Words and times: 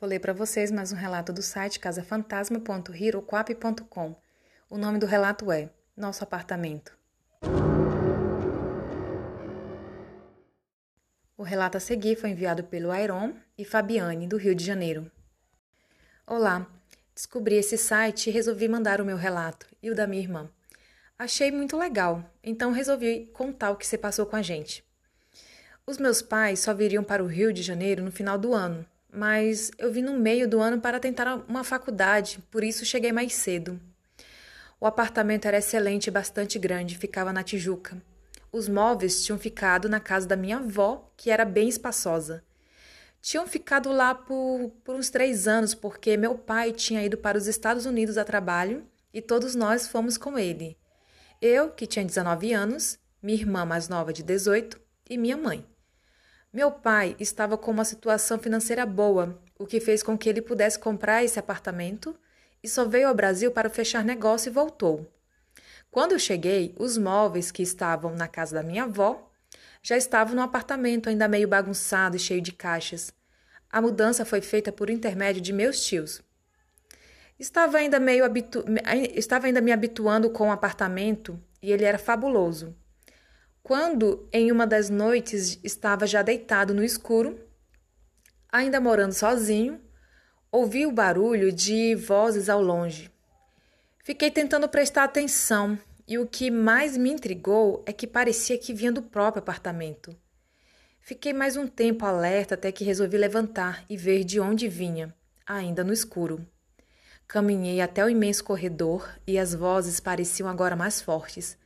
Vou 0.00 0.10
ler 0.10 0.18
para 0.18 0.32
vocês 0.32 0.72
mais 0.72 0.90
um 0.92 0.96
relato 0.96 1.32
do 1.32 1.40
site 1.40 1.78
casafantasma.hiroquap.com. 1.78 4.16
O 4.68 4.76
nome 4.76 4.98
do 4.98 5.06
relato 5.06 5.52
é 5.52 5.70
Nosso 5.96 6.24
Apartamento. 6.24 6.98
O 11.38 11.44
relato 11.44 11.76
a 11.76 11.80
seguir 11.80 12.16
foi 12.16 12.30
enviado 12.30 12.64
pelo 12.64 12.90
Airon 12.90 13.34
e 13.56 13.64
Fabiane, 13.64 14.26
do 14.26 14.36
Rio 14.36 14.52
de 14.54 14.64
Janeiro. 14.64 15.08
Olá, 16.26 16.66
descobri 17.14 17.54
esse 17.54 17.78
site 17.78 18.28
e 18.28 18.32
resolvi 18.32 18.68
mandar 18.68 19.00
o 19.00 19.04
meu 19.04 19.16
relato 19.16 19.68
e 19.80 19.90
o 19.90 19.94
da 19.94 20.08
minha 20.08 20.22
irmã. 20.22 20.50
Achei 21.16 21.52
muito 21.52 21.76
legal, 21.76 22.28
então 22.42 22.72
resolvi 22.72 23.30
contar 23.32 23.70
o 23.70 23.76
que 23.76 23.86
se 23.86 23.96
passou 23.96 24.26
com 24.26 24.34
a 24.34 24.42
gente. 24.42 24.84
Os 25.86 25.98
meus 25.98 26.20
pais 26.20 26.58
só 26.58 26.74
viriam 26.74 27.04
para 27.04 27.22
o 27.22 27.28
Rio 27.28 27.52
de 27.52 27.62
Janeiro 27.62 28.02
no 28.02 28.10
final 28.10 28.36
do 28.36 28.52
ano, 28.52 28.84
mas 29.14 29.70
eu 29.78 29.92
vim 29.92 30.02
no 30.02 30.18
meio 30.18 30.48
do 30.48 30.60
ano 30.60 30.80
para 30.80 30.98
tentar 30.98 31.36
uma 31.48 31.62
faculdade, 31.62 32.40
por 32.50 32.64
isso 32.64 32.84
cheguei 32.84 33.12
mais 33.12 33.32
cedo. 33.34 33.80
O 34.80 34.86
apartamento 34.86 35.46
era 35.46 35.58
excelente 35.58 36.08
e 36.08 36.10
bastante 36.10 36.58
grande, 36.58 36.98
ficava 36.98 37.32
na 37.32 37.44
Tijuca. 37.44 38.02
Os 38.50 38.68
móveis 38.68 39.24
tinham 39.24 39.38
ficado 39.38 39.88
na 39.88 40.00
casa 40.00 40.26
da 40.26 40.36
minha 40.36 40.58
avó, 40.58 41.10
que 41.16 41.30
era 41.30 41.44
bem 41.44 41.68
espaçosa. 41.68 42.42
Tinham 43.22 43.46
ficado 43.46 43.90
lá 43.90 44.14
por, 44.14 44.70
por 44.84 44.96
uns 44.96 45.10
três 45.10 45.48
anos, 45.48 45.74
porque 45.74 46.16
meu 46.16 46.36
pai 46.36 46.72
tinha 46.72 47.02
ido 47.02 47.16
para 47.16 47.38
os 47.38 47.46
Estados 47.46 47.86
Unidos 47.86 48.18
a 48.18 48.24
trabalho 48.24 48.84
e 49.12 49.22
todos 49.22 49.54
nós 49.54 49.88
fomos 49.88 50.18
com 50.18 50.38
ele. 50.38 50.76
Eu, 51.40 51.70
que 51.70 51.86
tinha 51.86 52.04
19 52.04 52.52
anos, 52.52 52.98
minha 53.22 53.38
irmã 53.38 53.64
mais 53.64 53.88
nova 53.88 54.12
de 54.12 54.22
18 54.22 54.78
e 55.08 55.16
minha 55.16 55.36
mãe. 55.36 55.64
Meu 56.54 56.70
pai 56.70 57.16
estava 57.18 57.58
com 57.58 57.72
uma 57.72 57.84
situação 57.84 58.38
financeira 58.38 58.86
boa, 58.86 59.36
o 59.58 59.66
que 59.66 59.80
fez 59.80 60.04
com 60.04 60.16
que 60.16 60.28
ele 60.28 60.40
pudesse 60.40 60.78
comprar 60.78 61.24
esse 61.24 61.36
apartamento 61.36 62.14
e 62.62 62.68
só 62.68 62.84
veio 62.84 63.08
ao 63.08 63.14
Brasil 63.14 63.50
para 63.50 63.68
fechar 63.68 64.04
negócio 64.04 64.50
e 64.50 64.52
voltou. 64.52 65.04
Quando 65.90 66.12
eu 66.12 66.18
cheguei, 66.20 66.72
os 66.78 66.96
móveis 66.96 67.50
que 67.50 67.60
estavam 67.60 68.14
na 68.14 68.28
casa 68.28 68.54
da 68.54 68.62
minha 68.62 68.84
avó 68.84 69.28
já 69.82 69.96
estavam 69.96 70.36
no 70.36 70.42
apartamento 70.42 71.08
ainda 71.08 71.26
meio 71.26 71.48
bagunçado 71.48 72.14
e 72.14 72.20
cheio 72.20 72.40
de 72.40 72.52
caixas. 72.52 73.12
A 73.68 73.82
mudança 73.82 74.24
foi 74.24 74.40
feita 74.40 74.70
por 74.70 74.88
intermédio 74.88 75.42
de 75.42 75.52
meus 75.52 75.84
tios. 75.84 76.22
Estava 77.36 77.78
ainda 77.78 77.98
meio 77.98 78.24
habitu... 78.24 78.64
estava 79.12 79.48
ainda 79.48 79.60
me 79.60 79.72
habituando 79.72 80.30
com 80.30 80.50
o 80.50 80.52
apartamento 80.52 81.36
e 81.60 81.72
ele 81.72 81.84
era 81.84 81.98
fabuloso. 81.98 82.76
Quando 83.64 84.28
em 84.30 84.52
uma 84.52 84.66
das 84.66 84.90
noites 84.90 85.58
estava 85.64 86.06
já 86.06 86.20
deitado 86.20 86.74
no 86.74 86.84
escuro, 86.84 87.40
ainda 88.52 88.78
morando 88.78 89.14
sozinho, 89.14 89.80
ouvi 90.52 90.86
o 90.86 90.92
barulho 90.92 91.50
de 91.50 91.94
vozes 91.94 92.50
ao 92.50 92.60
longe. 92.60 93.10
Fiquei 94.00 94.30
tentando 94.30 94.68
prestar 94.68 95.04
atenção 95.04 95.78
e 96.06 96.18
o 96.18 96.26
que 96.26 96.50
mais 96.50 96.98
me 96.98 97.10
intrigou 97.10 97.82
é 97.86 97.92
que 97.94 98.06
parecia 98.06 98.58
que 98.58 98.74
vinha 98.74 98.92
do 98.92 99.00
próprio 99.00 99.40
apartamento. 99.42 100.14
Fiquei 101.00 101.32
mais 101.32 101.56
um 101.56 101.66
tempo 101.66 102.04
alerta 102.04 102.56
até 102.56 102.70
que 102.70 102.84
resolvi 102.84 103.16
levantar 103.16 103.82
e 103.88 103.96
ver 103.96 104.24
de 104.24 104.38
onde 104.38 104.68
vinha, 104.68 105.14
ainda 105.46 105.82
no 105.82 105.94
escuro. 105.94 106.46
Caminhei 107.26 107.80
até 107.80 108.04
o 108.04 108.10
imenso 108.10 108.44
corredor 108.44 109.08
e 109.26 109.38
as 109.38 109.54
vozes 109.54 110.00
pareciam 110.00 110.50
agora 110.50 110.76
mais 110.76 111.00
fortes. 111.00 111.56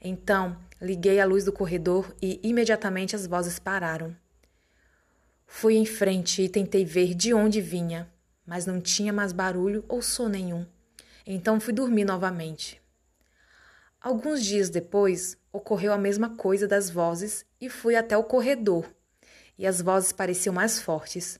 Então, 0.00 0.56
liguei 0.80 1.20
a 1.20 1.26
luz 1.26 1.44
do 1.44 1.52
corredor 1.52 2.14
e 2.22 2.40
imediatamente 2.42 3.14
as 3.14 3.26
vozes 3.26 3.58
pararam. 3.58 4.16
Fui 5.46 5.74
em 5.76 5.84
frente 5.84 6.42
e 6.42 6.48
tentei 6.48 6.84
ver 6.84 7.14
de 7.14 7.34
onde 7.34 7.60
vinha, 7.60 8.10
mas 8.46 8.66
não 8.66 8.80
tinha 8.80 9.12
mais 9.12 9.32
barulho 9.32 9.84
ou 9.88 10.00
som 10.00 10.28
nenhum. 10.28 10.64
Então 11.26 11.60
fui 11.60 11.72
dormir 11.72 12.04
novamente. 12.04 12.80
Alguns 14.00 14.42
dias 14.42 14.70
depois, 14.70 15.36
ocorreu 15.52 15.92
a 15.92 15.98
mesma 15.98 16.30
coisa 16.30 16.66
das 16.66 16.88
vozes 16.88 17.44
e 17.60 17.68
fui 17.68 17.94
até 17.94 18.16
o 18.16 18.24
corredor. 18.24 18.86
E 19.58 19.66
as 19.66 19.82
vozes 19.82 20.12
pareciam 20.12 20.54
mais 20.54 20.80
fortes. 20.80 21.38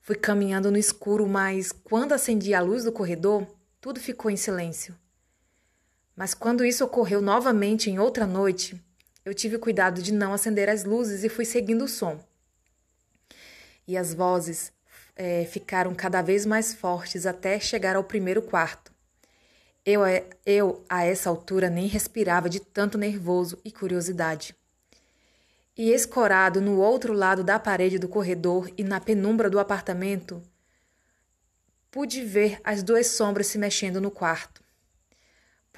Fui 0.00 0.14
caminhando 0.14 0.70
no 0.70 0.76
escuro, 0.76 1.26
mas 1.26 1.72
quando 1.72 2.12
acendi 2.12 2.52
a 2.52 2.60
luz 2.60 2.84
do 2.84 2.92
corredor, 2.92 3.46
tudo 3.80 4.00
ficou 4.00 4.30
em 4.30 4.36
silêncio. 4.36 4.94
Mas 6.18 6.34
quando 6.34 6.64
isso 6.64 6.84
ocorreu 6.84 7.22
novamente 7.22 7.88
em 7.88 8.00
outra 8.00 8.26
noite, 8.26 8.76
eu 9.24 9.32
tive 9.32 9.56
cuidado 9.56 10.02
de 10.02 10.12
não 10.12 10.34
acender 10.34 10.68
as 10.68 10.82
luzes 10.82 11.22
e 11.22 11.28
fui 11.28 11.44
seguindo 11.44 11.84
o 11.84 11.88
som. 11.88 12.18
E 13.86 13.96
as 13.96 14.12
vozes 14.12 14.72
é, 15.14 15.44
ficaram 15.44 15.94
cada 15.94 16.20
vez 16.20 16.44
mais 16.44 16.74
fortes 16.74 17.24
até 17.24 17.60
chegar 17.60 17.94
ao 17.94 18.02
primeiro 18.02 18.42
quarto. 18.42 18.92
Eu, 19.86 20.00
eu, 20.44 20.84
a 20.88 21.04
essa 21.04 21.30
altura, 21.30 21.70
nem 21.70 21.86
respirava 21.86 22.48
de 22.48 22.58
tanto 22.58 22.98
nervoso 22.98 23.56
e 23.64 23.70
curiosidade. 23.70 24.56
E 25.76 25.92
escorado 25.92 26.60
no 26.60 26.80
outro 26.80 27.12
lado 27.12 27.44
da 27.44 27.60
parede 27.60 27.96
do 27.96 28.08
corredor 28.08 28.68
e 28.76 28.82
na 28.82 28.98
penumbra 28.98 29.48
do 29.48 29.60
apartamento, 29.60 30.42
pude 31.92 32.24
ver 32.24 32.60
as 32.64 32.82
duas 32.82 33.06
sombras 33.06 33.46
se 33.46 33.56
mexendo 33.56 34.00
no 34.00 34.10
quarto. 34.10 34.66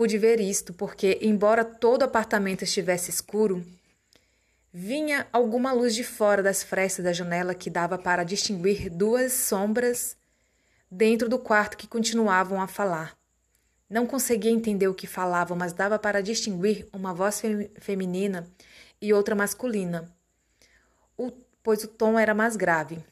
Pude 0.00 0.16
ver 0.16 0.40
isto 0.40 0.72
porque, 0.72 1.18
embora 1.20 1.62
todo 1.62 2.00
o 2.00 2.04
apartamento 2.06 2.64
estivesse 2.64 3.10
escuro, 3.10 3.62
vinha 4.72 5.28
alguma 5.30 5.74
luz 5.74 5.94
de 5.94 6.02
fora 6.02 6.42
das 6.42 6.62
frestas 6.62 7.04
da 7.04 7.12
janela 7.12 7.54
que 7.54 7.68
dava 7.68 7.98
para 7.98 8.24
distinguir 8.24 8.88
duas 8.88 9.34
sombras 9.34 10.16
dentro 10.90 11.28
do 11.28 11.38
quarto 11.38 11.76
que 11.76 11.86
continuavam 11.86 12.62
a 12.62 12.66
falar. 12.66 13.14
Não 13.90 14.06
conseguia 14.06 14.50
entender 14.50 14.88
o 14.88 14.94
que 14.94 15.06
falavam, 15.06 15.54
mas 15.54 15.74
dava 15.74 15.98
para 15.98 16.22
distinguir 16.22 16.88
uma 16.94 17.12
voz 17.12 17.42
feminina 17.78 18.50
e 19.02 19.12
outra 19.12 19.34
masculina, 19.34 20.10
o, 21.14 21.30
pois 21.62 21.84
o 21.84 21.88
tom 21.88 22.18
era 22.18 22.32
mais 22.32 22.56
grave. 22.56 23.04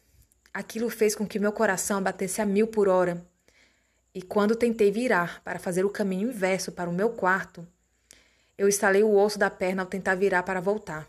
Aquilo 0.54 0.88
fez 0.88 1.14
com 1.14 1.26
que 1.26 1.38
meu 1.38 1.52
coração 1.52 2.02
batesse 2.02 2.40
a 2.40 2.46
mil 2.46 2.66
por 2.66 2.88
hora. 2.88 3.22
E 4.18 4.22
quando 4.22 4.56
tentei 4.56 4.90
virar 4.90 5.40
para 5.44 5.60
fazer 5.60 5.84
o 5.84 5.90
caminho 5.90 6.30
inverso 6.30 6.72
para 6.72 6.90
o 6.90 6.92
meu 6.92 7.10
quarto, 7.10 7.64
eu 8.58 8.66
estalei 8.66 9.00
o 9.04 9.14
osso 9.14 9.38
da 9.38 9.48
perna 9.48 9.82
ao 9.82 9.88
tentar 9.88 10.16
virar 10.16 10.42
para 10.42 10.60
voltar. 10.60 11.08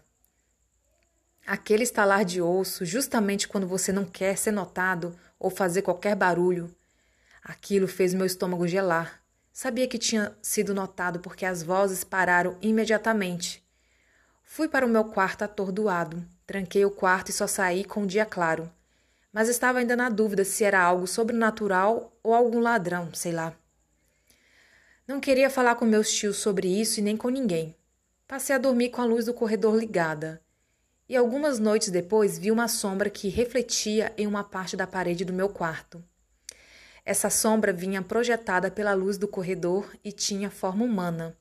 Aquele 1.44 1.81
estalar 1.81 2.24
de 2.24 2.40
osso, 2.40 2.86
justamente 2.86 3.48
quando 3.48 3.66
você 3.66 3.92
não 3.92 4.06
quer 4.06 4.38
ser 4.38 4.52
notado 4.52 5.18
ou 5.40 5.50
fazer 5.50 5.81
qualquer 5.81 6.16
barulho, 6.16 6.72
aquilo 7.44 7.88
fez 7.88 8.14
meu 8.14 8.28
estômago 8.28 8.68
gelar. 8.68 9.24
Sabia 9.52 9.88
que 9.88 9.98
tinha 9.98 10.38
sido 10.40 10.75
notado 10.75 11.19
porque 11.19 11.48
as 11.48 11.64
vozes 11.64 12.03
pararam 12.03 12.59
imediatamente. 12.62 13.68
Fui 14.44 14.68
para 14.68 14.86
o 14.86 14.90
meu 14.90 15.06
quarto 15.06 15.42
atordoado. 15.42 16.24
Tranquei 16.46 16.86
o 16.86 16.92
quarto 16.92 17.30
e 17.30 17.34
só 17.34 17.48
saí 17.48 17.84
com 17.84 18.03
o 18.03 18.08
dia 18.08 18.24
claro. 18.24 18.72
Mas 19.31 19.47
estava 19.47 19.79
ainda 19.79 19.95
na 19.95 20.09
dúvida 20.09 20.44
se 20.44 20.63
era 20.63 20.81
algo 20.81 21.06
sobrenatural 21.06 22.17
ou 22.23 22.34
algum 22.34 22.59
ladrão, 22.59 23.13
sei 23.13 23.31
lá. 23.31 23.56
Não 25.07 25.19
queria 25.19 25.50
falar 25.50 25.75
com 25.75 25.85
meus 25.85 26.12
tios 26.12 26.38
sobre 26.38 26.67
isso 26.67 27.00
e 27.00 27.03
nem 27.03 27.17
com 27.17 27.29
ninguém. 27.29 27.75
Passei 28.28 28.56
a 28.56 28.59
dormir 28.59 28.89
com 28.89 29.01
a 29.01 29.06
luz 29.06 29.25
do 29.25 29.34
corredor 29.34 29.75
ligada. 29.75 30.41
E 31.07 31.16
algumas 31.16 31.57
noites 31.57 31.89
depois 31.89 32.38
vi 32.38 32.51
uma 32.51 32.68
sombra 32.68 33.09
que 33.09 33.28
refletia 33.28 34.13
em 34.16 34.28
uma 34.28 34.44
parte 34.44 34.78
da 34.78 34.85
parede 34.85 35.25
do 35.25 35.34
meu 35.34 35.50
quarto. 35.50 36.03
Essa 37.03 37.31
sombra 37.31 37.73
vinha 37.73 38.03
projetada 38.03 38.69
pela 38.69 38.94
luz 38.94 39.18
do 39.18 39.28
corredor 39.28 39.91
e 40.03 40.12
tinha 40.12 40.51
forma 40.51 40.85
humana. 40.85 41.35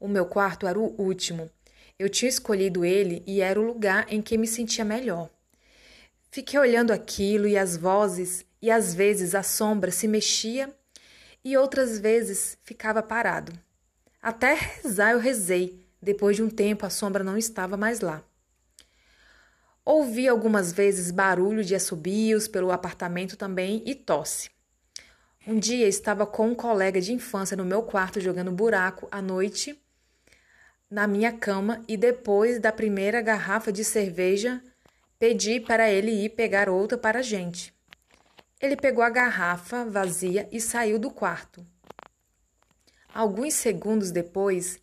O 0.00 0.08
meu 0.08 0.26
quarto 0.26 0.66
era 0.66 0.76
o 0.76 1.00
último. 1.00 1.48
Eu 1.96 2.08
tinha 2.08 2.28
escolhido 2.28 2.84
ele 2.84 3.22
e 3.24 3.40
era 3.40 3.60
o 3.60 3.64
lugar 3.64 4.04
em 4.12 4.20
que 4.20 4.36
me 4.36 4.48
sentia 4.48 4.84
melhor. 4.84 5.30
Fiquei 6.32 6.58
olhando 6.58 6.94
aquilo 6.94 7.46
e 7.46 7.58
as 7.58 7.76
vozes, 7.76 8.42
e 8.62 8.70
às 8.70 8.94
vezes 8.94 9.34
a 9.34 9.42
sombra 9.42 9.90
se 9.90 10.08
mexia 10.08 10.74
e 11.44 11.58
outras 11.58 11.98
vezes 11.98 12.56
ficava 12.62 13.02
parado. 13.02 13.52
Até 14.22 14.54
rezar 14.54 15.12
eu 15.12 15.18
rezei. 15.18 15.86
Depois 16.00 16.34
de 16.34 16.42
um 16.42 16.48
tempo 16.48 16.86
a 16.86 16.90
sombra 16.90 17.22
não 17.22 17.36
estava 17.36 17.76
mais 17.76 18.00
lá. 18.00 18.24
Ouvi 19.84 20.26
algumas 20.26 20.72
vezes 20.72 21.10
barulho 21.10 21.62
de 21.62 21.74
assobios 21.74 22.48
pelo 22.48 22.72
apartamento 22.72 23.36
também 23.36 23.82
e 23.84 23.94
tosse. 23.94 24.50
Um 25.46 25.58
dia 25.58 25.86
estava 25.86 26.24
com 26.24 26.48
um 26.48 26.54
colega 26.54 26.98
de 26.98 27.12
infância 27.12 27.58
no 27.58 27.64
meu 27.64 27.82
quarto 27.82 28.22
jogando 28.22 28.50
buraco 28.50 29.06
à 29.10 29.20
noite 29.20 29.78
na 30.90 31.06
minha 31.06 31.32
cama 31.32 31.84
e 31.86 31.94
depois 31.94 32.58
da 32.58 32.72
primeira 32.72 33.20
garrafa 33.20 33.70
de 33.70 33.84
cerveja 33.84 34.62
pedi 35.22 35.60
para 35.60 35.88
ele 35.88 36.10
ir 36.10 36.30
pegar 36.30 36.68
outra 36.68 36.98
para 36.98 37.20
a 37.20 37.22
gente. 37.22 37.72
Ele 38.60 38.74
pegou 38.74 39.04
a 39.04 39.08
garrafa 39.08 39.84
vazia 39.84 40.48
e 40.50 40.60
saiu 40.60 40.98
do 40.98 41.12
quarto. 41.12 41.64
Alguns 43.14 43.54
segundos 43.54 44.10
depois, 44.10 44.80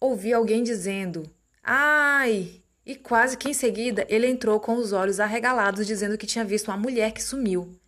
ouvi 0.00 0.32
alguém 0.32 0.62
dizendo: 0.62 1.30
Ai! 1.62 2.62
E 2.86 2.96
quase 2.96 3.36
que 3.36 3.50
em 3.50 3.52
seguida 3.52 4.06
ele 4.08 4.26
entrou 4.26 4.58
com 4.58 4.76
os 4.76 4.94
olhos 4.94 5.20
arregalados, 5.20 5.86
dizendo 5.86 6.16
que 6.16 6.26
tinha 6.26 6.42
visto 6.42 6.68
uma 6.68 6.78
mulher 6.78 7.12
que 7.12 7.22
sumiu. 7.22 7.78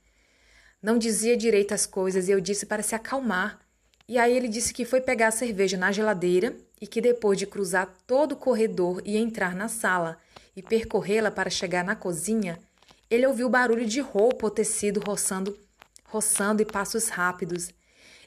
Não 0.83 0.99
dizia 0.99 1.39
direito 1.39 1.73
as 1.73 1.87
coisas 1.87 2.29
e 2.29 2.33
eu 2.33 2.41
disse 2.41 2.67
para 2.67 2.83
se 2.83 2.95
acalmar. 2.95 3.61
E 4.07 4.19
aí 4.19 4.37
ele 4.37 4.49
disse 4.49 4.75
que 4.75 4.85
foi 4.85 5.01
pegar 5.01 5.29
a 5.29 5.31
cerveja 5.31 5.79
na 5.79 5.91
geladeira 5.91 6.55
e 6.85 6.87
que 6.87 7.01
depois 7.01 7.39
de 7.39 7.47
cruzar 7.47 7.89
todo 8.07 8.33
o 8.33 8.37
corredor 8.37 9.01
e 9.07 9.17
entrar 9.17 9.57
na 9.57 9.69
sala 9.69 10.19
e 10.55 10.61
percorrê-la 10.61 11.31
para 11.31 11.49
chegar 11.49 11.83
na 11.83 11.97
cozinha, 11.97 12.61
ele 13.11 13.27
ouviu 13.27 13.49
barulho 13.49 13.87
de 13.87 14.03
roupa 14.03 14.45
ou 14.45 14.51
tecido 14.51 15.01
roçando, 15.01 15.59
roçando 16.05 16.61
e 16.61 16.67
passos 16.67 17.09
rápidos. 17.09 17.71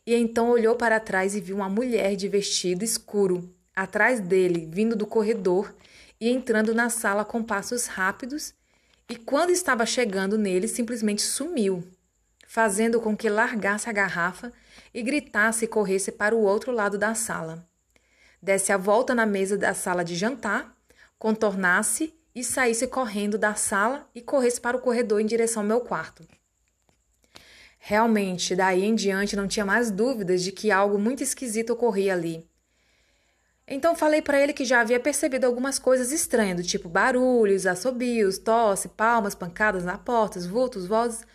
E 0.07 0.15
então 0.15 0.49
olhou 0.49 0.75
para 0.75 0.99
trás 0.99 1.35
e 1.35 1.39
viu 1.39 1.57
uma 1.57 1.69
mulher 1.69 2.15
de 2.15 2.27
vestido 2.27 2.83
escuro 2.83 3.47
atrás 3.75 4.19
dele, 4.19 4.67
vindo 4.71 4.95
do 4.95 5.05
corredor 5.05 5.71
e 6.19 6.27
entrando 6.27 6.73
na 6.73 6.89
sala 6.89 7.23
com 7.23 7.43
passos 7.43 7.85
rápidos. 7.85 8.55
E 9.07 9.15
quando 9.15 9.51
estava 9.51 9.85
chegando 9.85 10.35
nele, 10.35 10.67
simplesmente 10.67 11.21
sumiu 11.21 11.83
fazendo 12.47 12.99
com 12.99 13.15
que 13.15 13.29
largasse 13.29 13.87
a 13.87 13.93
garrafa 13.93 14.51
e 14.91 15.03
gritasse 15.03 15.65
e 15.65 15.67
corresse 15.67 16.11
para 16.11 16.35
o 16.35 16.41
outro 16.41 16.71
lado 16.71 16.97
da 16.97 17.13
sala. 17.13 17.66
Desse 18.41 18.71
a 18.71 18.77
volta 18.77 19.15
na 19.15 19.25
mesa 19.25 19.57
da 19.57 19.73
sala 19.73 20.03
de 20.03 20.15
jantar, 20.15 20.75
contornasse 21.17 22.13
e 22.35 22.43
saísse 22.43 22.87
correndo 22.87 23.37
da 23.37 23.55
sala 23.55 24.07
e 24.13 24.21
corresse 24.21 24.61
para 24.61 24.77
o 24.77 24.81
corredor 24.81 25.19
em 25.19 25.25
direção 25.25 25.63
ao 25.63 25.67
meu 25.67 25.81
quarto. 25.81 26.27
Realmente, 27.79 28.55
daí 28.55 28.83
em 28.83 28.95
diante 28.95 29.35
não 29.35 29.47
tinha 29.47 29.65
mais 29.65 29.89
dúvidas 29.89 30.43
de 30.43 30.51
que 30.51 30.69
algo 30.69 30.99
muito 30.99 31.23
esquisito 31.23 31.71
ocorria 31.71 32.13
ali. 32.13 32.47
Então 33.67 33.95
falei 33.95 34.21
para 34.21 34.39
ele 34.39 34.53
que 34.53 34.63
já 34.63 34.79
havia 34.81 34.99
percebido 34.99 35.45
algumas 35.45 35.77
coisas 35.77 36.11
estranhas, 36.11 36.57
do 36.57 36.63
tipo 36.63 36.87
barulhos, 36.87 37.65
assobios, 37.65 38.37
tosse, 38.37 38.87
palmas, 38.87 39.35
pancadas 39.35 39.83
na 39.83 39.97
porta, 39.97 40.39
vultos, 40.39 40.85
vozes, 40.85 41.25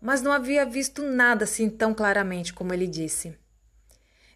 mas 0.00 0.20
não 0.20 0.32
havia 0.32 0.66
visto 0.66 1.02
nada 1.02 1.44
assim 1.44 1.70
tão 1.70 1.94
claramente 1.94 2.52
como 2.52 2.74
ele 2.74 2.86
disse. 2.86 3.34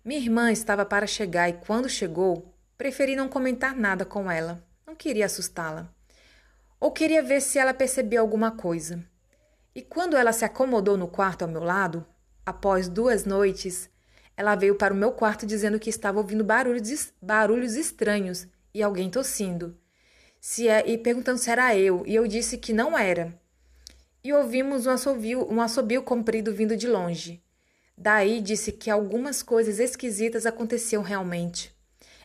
Minha 0.04 0.20
irmã 0.20 0.52
estava 0.52 0.84
para 0.84 1.06
chegar 1.06 1.48
e, 1.48 1.54
quando 1.54 1.88
chegou, 1.88 2.54
preferi 2.76 3.16
não 3.16 3.26
comentar 3.26 3.74
nada 3.74 4.04
com 4.04 4.30
ela. 4.30 4.62
Não 4.86 4.94
queria 4.94 5.24
assustá-la. 5.24 5.90
Ou 6.78 6.92
queria 6.92 7.22
ver 7.22 7.40
se 7.40 7.58
ela 7.58 7.72
percebia 7.72 8.20
alguma 8.20 8.50
coisa. 8.50 9.02
E 9.74 9.80
quando 9.80 10.14
ela 10.14 10.30
se 10.32 10.44
acomodou 10.44 10.98
no 10.98 11.08
quarto 11.08 11.40
ao 11.40 11.48
meu 11.48 11.64
lado, 11.64 12.06
após 12.44 12.86
duas 12.86 13.24
noites, 13.24 13.88
ela 14.36 14.54
veio 14.54 14.74
para 14.74 14.92
o 14.92 14.96
meu 14.96 15.10
quarto 15.10 15.46
dizendo 15.46 15.80
que 15.80 15.88
estava 15.88 16.18
ouvindo 16.18 16.44
barulhos, 16.44 17.12
barulhos 17.22 17.74
estranhos 17.74 18.46
e 18.74 18.82
alguém 18.82 19.08
tossindo. 19.08 19.74
Se 20.38 20.68
é, 20.68 20.86
e 20.86 20.98
perguntando 20.98 21.38
se 21.38 21.50
era 21.50 21.74
eu, 21.74 22.02
e 22.04 22.14
eu 22.14 22.26
disse 22.26 22.58
que 22.58 22.74
não 22.74 22.98
era, 22.98 23.40
e 24.22 24.32
ouvimos 24.32 24.86
um 24.86 24.90
assobio, 24.90 25.50
um 25.50 25.60
assobio 25.60 26.02
comprido 26.02 26.52
vindo 26.52 26.76
de 26.76 26.88
longe. 26.88 27.44
Daí 27.96 28.41
disse 28.41 28.73
que 28.73 28.91
algumas 28.91 29.43
coisas 29.43 29.79
esquisitas 29.79 30.46
aconteciam 30.46 31.02
realmente. 31.02 31.75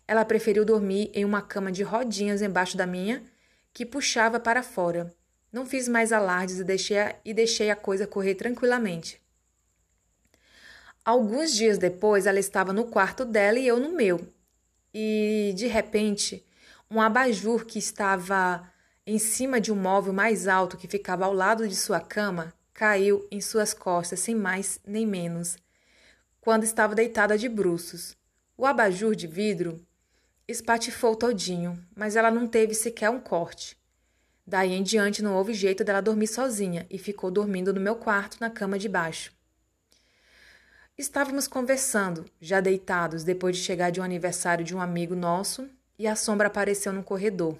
Ela 0.08 0.26
preferiu 0.26 0.66
dormir 0.66 1.12
em 1.14 1.24
uma 1.24 1.42
cama 1.42 1.72
de 1.72 1.84
rodinhas 1.84 2.42
embaixo 2.42 2.76
da 2.76 2.88
minha, 2.88 3.24
que 3.72 3.86
puxava 3.86 4.40
para 4.40 4.64
fora. 4.64 5.14
Não 5.52 5.66
fiz 5.66 5.88
mais 5.88 6.12
alardes 6.12 6.60
e 6.60 6.64
deixei 6.64 6.98
a, 6.98 7.16
e 7.24 7.34
deixei 7.34 7.70
a 7.70 7.76
coisa 7.76 8.08
correr 8.08 8.36
tranquilamente. 8.36 9.22
Alguns 11.06 11.56
dias 11.56 11.78
depois, 11.78 12.26
ela 12.26 12.40
estava 12.40 12.74
no 12.74 12.86
quarto 12.86 13.24
dela 13.24 13.58
e 13.58 13.68
eu 13.68 13.80
no 13.80 13.96
meu. 13.96 14.28
E, 14.94 15.54
de 15.56 15.68
repente, 15.68 16.46
um 16.90 17.00
abajur 17.00 17.66
que 17.66 17.80
estava 17.80 18.68
em 19.06 19.18
cima 19.18 19.60
de 19.62 19.72
um 19.72 19.76
móvel 19.76 20.14
mais 20.14 20.48
alto 20.48 20.78
que 20.78 20.88
ficava 20.88 21.26
ao 21.26 21.34
lado 21.34 21.68
de 21.68 21.76
sua 21.76 22.00
cama, 22.00 22.54
caiu 22.80 23.28
em 23.30 23.42
suas 23.42 23.74
costas 23.74 24.22
sem 24.22 24.34
mais 24.34 24.80
nem 24.88 25.06
menos, 25.06 25.58
quando 26.40 26.64
estava 26.64 26.96
deitada 26.96 27.38
de 27.38 27.50
bruços. 27.50 28.16
O 28.56 28.66
abajur 28.66 29.18
de 29.18 29.28
vidro 29.28 29.86
espatifou 30.48 31.14
todinho, 31.14 31.78
mas 31.94 32.16
ela 32.16 32.32
não 32.32 32.48
teve 32.48 32.74
sequer 32.74 33.10
um 33.10 33.20
corte. 33.20 33.78
Daí 34.48 34.72
em 34.72 34.82
diante 34.82 35.22
não 35.22 35.36
houve 35.36 35.54
jeito 35.54 35.84
dela 35.84 36.00
dormir 36.00 36.28
sozinha 36.28 36.88
e 36.90 36.98
ficou 36.98 37.30
dormindo 37.30 37.74
no 37.74 37.82
meu 37.82 37.98
quarto 37.98 38.38
na 38.40 38.50
cama 38.50 38.80
de 38.80 38.88
baixo. 38.88 39.34
Estávamos 40.98 41.50
conversando, 41.50 42.28
já 42.40 42.62
deitados, 42.62 43.26
depois 43.26 43.58
de 43.58 43.62
chegar 43.62 43.90
de 43.90 44.00
um 44.00 44.04
aniversário 44.06 44.64
de 44.64 44.74
um 44.74 44.80
amigo 44.80 45.18
nosso, 45.18 45.70
e 45.98 46.08
a 46.08 46.16
sombra 46.16 46.48
apareceu 46.48 46.94
no 46.94 47.04
corredor 47.04 47.58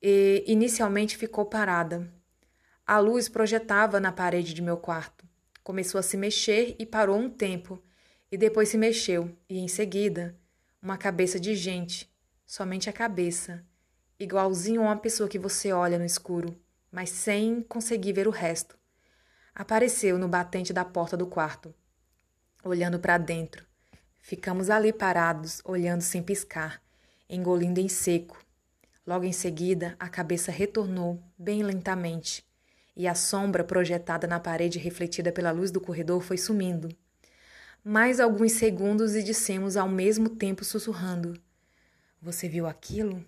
e 0.00 0.42
inicialmente 0.46 1.18
ficou 1.18 1.44
parada. 1.44 2.10
A 2.90 2.98
luz 2.98 3.28
projetava 3.28 4.00
na 4.00 4.10
parede 4.10 4.52
de 4.52 4.60
meu 4.60 4.76
quarto. 4.76 5.24
Começou 5.62 5.96
a 6.00 6.02
se 6.02 6.16
mexer 6.16 6.74
e 6.76 6.84
parou 6.84 7.16
um 7.16 7.30
tempo, 7.30 7.80
e 8.32 8.36
depois 8.36 8.68
se 8.68 8.76
mexeu, 8.76 9.30
e 9.48 9.60
em 9.60 9.68
seguida, 9.68 10.36
uma 10.82 10.98
cabeça 10.98 11.38
de 11.38 11.54
gente, 11.54 12.12
somente 12.44 12.90
a 12.90 12.92
cabeça, 12.92 13.64
igualzinho 14.18 14.80
a 14.80 14.86
uma 14.86 14.96
pessoa 14.96 15.28
que 15.28 15.38
você 15.38 15.72
olha 15.72 16.00
no 16.00 16.04
escuro, 16.04 16.60
mas 16.90 17.10
sem 17.10 17.62
conseguir 17.62 18.12
ver 18.12 18.26
o 18.26 18.32
resto. 18.32 18.76
Apareceu 19.54 20.18
no 20.18 20.26
batente 20.26 20.72
da 20.72 20.84
porta 20.84 21.16
do 21.16 21.28
quarto, 21.28 21.72
olhando 22.64 22.98
para 22.98 23.18
dentro. 23.18 23.64
Ficamos 24.18 24.68
ali 24.68 24.92
parados, 24.92 25.62
olhando 25.64 26.02
sem 26.02 26.24
piscar, 26.24 26.82
engolindo 27.28 27.78
em 27.78 27.88
seco, 27.88 28.44
Logo 29.06 29.24
em 29.24 29.32
seguida, 29.32 29.96
a 29.98 30.08
cabeça 30.08 30.52
retornou 30.52 31.20
bem 31.36 31.62
lentamente, 31.62 32.44
e 33.00 33.08
a 33.08 33.14
sombra 33.14 33.64
projetada 33.64 34.26
na 34.26 34.38
parede 34.38 34.78
refletida 34.78 35.32
pela 35.32 35.50
luz 35.50 35.70
do 35.70 35.80
corredor 35.80 36.20
foi 36.20 36.36
sumindo. 36.36 36.94
Mais 37.82 38.20
alguns 38.20 38.52
segundos 38.52 39.16
e 39.16 39.22
dissemos 39.22 39.74
ao 39.74 39.88
mesmo 39.88 40.28
tempo 40.28 40.66
sussurrando: 40.66 41.40
Você 42.20 42.46
viu 42.46 42.66
aquilo? 42.66 43.24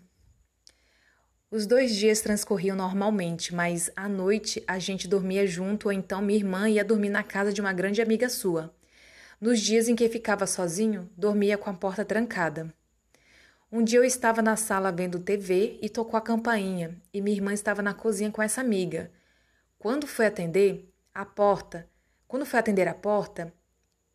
Os 1.50 1.66
dois 1.66 1.94
dias 1.94 2.20
transcorriam 2.20 2.76
normalmente, 2.76 3.54
mas 3.54 3.90
à 3.96 4.10
noite 4.10 4.62
a 4.66 4.78
gente 4.78 5.08
dormia 5.08 5.46
junto 5.46 5.86
ou 5.86 5.92
então 5.92 6.20
minha 6.20 6.38
irmã 6.38 6.68
ia 6.68 6.84
dormir 6.84 7.08
na 7.08 7.22
casa 7.22 7.50
de 7.50 7.62
uma 7.62 7.72
grande 7.72 8.02
amiga 8.02 8.28
sua. 8.28 8.74
Nos 9.40 9.58
dias 9.58 9.88
em 9.88 9.96
que 9.96 10.06
ficava 10.06 10.46
sozinho, 10.46 11.08
dormia 11.16 11.56
com 11.56 11.70
a 11.70 11.74
porta 11.74 12.04
trancada. 12.04 12.72
Um 13.70 13.82
dia 13.82 13.98
eu 13.98 14.04
estava 14.04 14.42
na 14.42 14.54
sala 14.54 14.92
vendo 14.92 15.18
TV 15.18 15.78
e 15.80 15.88
tocou 15.88 16.18
a 16.18 16.20
campainha, 16.20 16.94
e 17.12 17.22
minha 17.22 17.36
irmã 17.36 17.54
estava 17.54 17.80
na 17.80 17.94
cozinha 17.94 18.30
com 18.30 18.42
essa 18.42 18.60
amiga. 18.60 19.10
Quando 19.82 20.06
foi 20.06 20.26
atender 20.26 20.88
a 21.12 21.24
porta, 21.24 21.88
quando 22.28 22.46
foi 22.46 22.60
atender 22.60 22.86
a 22.86 22.94
porta, 22.94 23.52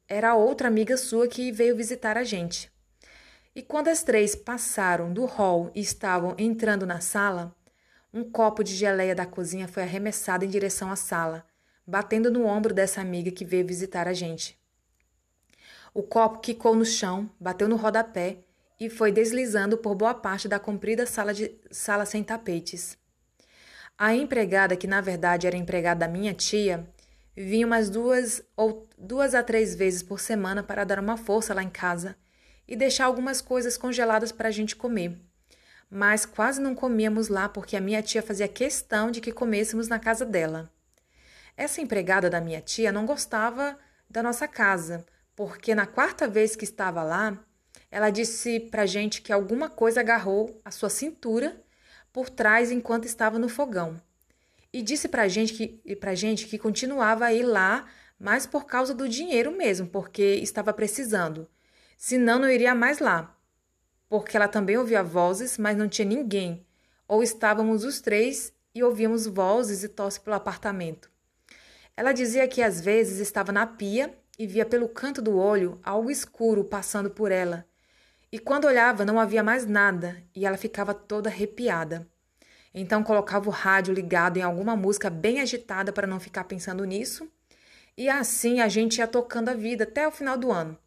era 0.08 0.34
outra 0.34 0.70
amiga 0.70 0.96
sua 0.96 1.28
que 1.28 1.52
veio 1.52 1.76
visitar 1.76 2.18
a 2.18 2.24
gente. 2.24 2.72
E 3.54 3.62
quando 3.62 3.90
as 3.90 4.02
três 4.02 4.34
passaram 4.34 5.12
do 5.12 5.26
hall 5.26 5.70
e 5.76 5.82
estavam 5.82 6.34
entrando 6.38 6.86
na 6.86 7.02
sala, 7.02 7.54
um 8.14 8.24
copo 8.24 8.64
de 8.64 8.74
geleia 8.74 9.14
da 9.14 9.26
cozinha 9.26 9.68
foi 9.68 9.84
arremessado 9.84 10.46
em 10.46 10.50
direção 10.50 10.90
à 10.90 10.96
sala, 10.96 11.46
batendo 11.86 12.32
no 12.32 12.46
ombro 12.46 12.74
dessa 12.74 13.02
amiga 13.02 13.30
que 13.30 13.44
veio 13.44 13.68
visitar 13.68 14.08
a 14.08 14.14
gente. 14.14 14.58
O 15.94 16.02
copo 16.02 16.40
quicou 16.40 16.78
no 16.78 16.86
chão, 16.86 17.30
bateu 17.38 17.68
no 17.68 17.76
rodapé 17.76 18.38
e 18.80 18.90
foi 18.90 19.12
deslizando 19.12 19.78
por 19.78 19.96
boa 19.96 20.14
parte 20.14 20.48
da 20.48 20.60
comprida 20.60 21.06
sala, 21.06 21.34
de, 21.34 21.60
sala 21.70 22.06
sem 22.06 22.24
tapetes. 22.24 22.98
A 24.00 24.14
empregada, 24.14 24.76
que 24.76 24.86
na 24.86 25.02
verdade 25.02 25.48
era 25.48 25.58
empregada 25.58 26.02
da 26.02 26.08
minha 26.08 26.32
tia, 26.32 26.88
vinha 27.36 27.66
umas 27.66 27.90
duas 27.90 28.44
ou 28.56 28.88
duas 28.96 29.34
a 29.34 29.42
três 29.42 29.74
vezes 29.74 30.04
por 30.04 30.20
semana 30.20 30.62
para 30.62 30.84
dar 30.84 31.00
uma 31.00 31.18
força 31.18 31.52
lá 31.52 31.64
em 31.64 31.70
casa 31.70 32.16
e 32.68 32.76
deixar 32.76 33.06
algumas 33.06 33.42
coisas 33.42 33.76
congeladas 33.76 34.32
para 34.32 34.50
a 34.50 34.52
gente 34.52 34.76
comer. 34.76 35.20
Mas 35.90 36.28
quase 36.28 36.62
não 36.62 36.76
comíamos 36.76 37.28
lá 37.28 37.50
porque 37.50 37.76
a 37.76 37.82
minha 37.82 38.04
tia 38.04 38.22
fazia 38.22 38.48
questão 38.48 39.10
de 39.10 39.20
que 39.20 39.32
comêssemos 39.32 39.88
na 39.88 39.98
casa 39.98 40.26
dela. 40.26 40.72
Essa 41.56 41.82
empregada 41.82 42.30
da 42.30 42.40
minha 42.40 42.62
tia 42.62 42.92
não 42.92 43.04
gostava 43.04 43.80
da 44.08 44.22
nossa 44.22 44.48
casa, 44.48 45.04
porque 45.36 45.74
na 45.74 45.88
quarta 45.88 46.28
vez 46.28 46.56
que 46.56 46.66
estava 46.66 47.02
lá, 47.02 47.36
ela 47.90 48.12
disse 48.12 48.60
pra 48.60 48.86
gente 48.86 49.24
que 49.24 49.34
alguma 49.34 49.70
coisa 49.70 50.02
agarrou 50.02 50.56
a 50.64 50.70
sua 50.70 50.90
cintura 50.90 51.60
por 52.12 52.30
trás 52.30 52.72
enquanto 52.72 53.06
estava 53.06 53.38
no 53.38 53.50
fogão. 53.50 54.02
E 54.72 54.82
disse 54.82 55.08
pra 55.08 55.28
gente 55.28 55.54
que, 55.54 55.96
pra 55.96 56.16
gente 56.16 56.48
que 56.48 56.58
continuava 56.58 57.26
a 57.26 57.34
ir 57.34 57.44
lá, 57.44 57.86
mas 58.20 58.46
por 58.46 58.66
causa 58.66 58.94
do 58.94 59.08
dinheiro 59.08 59.52
mesmo, 59.52 59.88
porque 59.88 60.24
estava 60.36 60.74
precisando. 60.74 61.48
Senão 61.98 62.40
não 62.40 62.50
iria 62.50 62.76
mais 62.76 63.00
lá. 63.00 63.36
Porque 64.10 64.38
ela 64.38 64.48
também 64.48 64.78
ouvia 64.78 65.04
vozes, 65.04 65.58
mas 65.58 65.78
não 65.78 65.88
tinha 65.88 66.08
ninguém. 66.08 66.66
Ou 67.08 67.24
estávamos 67.24 67.84
os 67.84 68.02
três 68.02 68.54
e 68.74 68.84
ouvíamos 68.84 69.26
vozes 69.26 69.84
e 69.84 69.90
tosse 69.90 70.20
pelo 70.20 70.36
apartamento. 70.36 71.10
Ela 71.96 72.12
dizia 72.12 72.48
que 72.48 72.62
às 72.62 72.80
vezes 72.80 73.20
estava 73.20 73.52
na 73.52 73.66
pia 73.66 74.14
e 74.38 74.46
via 74.46 74.66
pelo 74.66 74.88
canto 74.88 75.22
do 75.22 75.38
olho 75.38 75.80
algo 75.84 76.12
escuro 76.12 76.64
passando 76.64 77.10
por 77.10 77.32
ela 77.32 77.66
e 78.38 78.40
quando 78.40 78.66
olhava, 78.66 79.04
não 79.04 79.20
havia 79.20 79.42
mais 79.42 79.66
nada 79.66 80.24
e 80.36 80.46
ela 80.46 80.58
ficava 80.58 80.94
toda 80.94 81.28
arrepiada. 81.28 82.08
Então 82.72 83.04
colocava 83.04 83.50
o 83.50 83.52
rádio 83.52 83.92
ligado 83.92 84.38
em 84.38 84.44
alguma 84.44 84.76
música 84.76 85.10
bem 85.10 85.42
agitada 85.42 85.92
para 85.92 86.06
não 86.06 86.20
ficar 86.20 86.44
pensando 86.44 86.84
nisso. 86.86 87.28
E 87.98 88.08
assim 88.08 88.60
a 88.60 88.68
gente 88.68 89.00
ia 89.00 89.08
tocando 89.08 89.50
a 89.50 89.56
vida 89.56 89.86
até 89.86 90.08
o 90.08 90.12
final 90.12 90.38
do 90.38 90.52
ano. 90.52 90.78